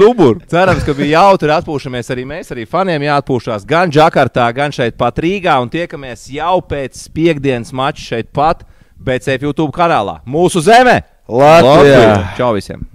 [0.52, 5.18] Cerams, ka bija jautri atpūšamies arī mēs, arī faniem jāatpūšās gan Džakartā, gan šeit pat
[5.18, 5.56] Rīgā.
[5.62, 8.62] Un tiekamies jau pēc piekdienas mača šeit pat
[8.98, 10.20] BCF YouTube kanālā.
[10.28, 11.00] Mūsu zeme!
[11.28, 12.36] Latvijā!
[12.38, 12.86] Čau visiem!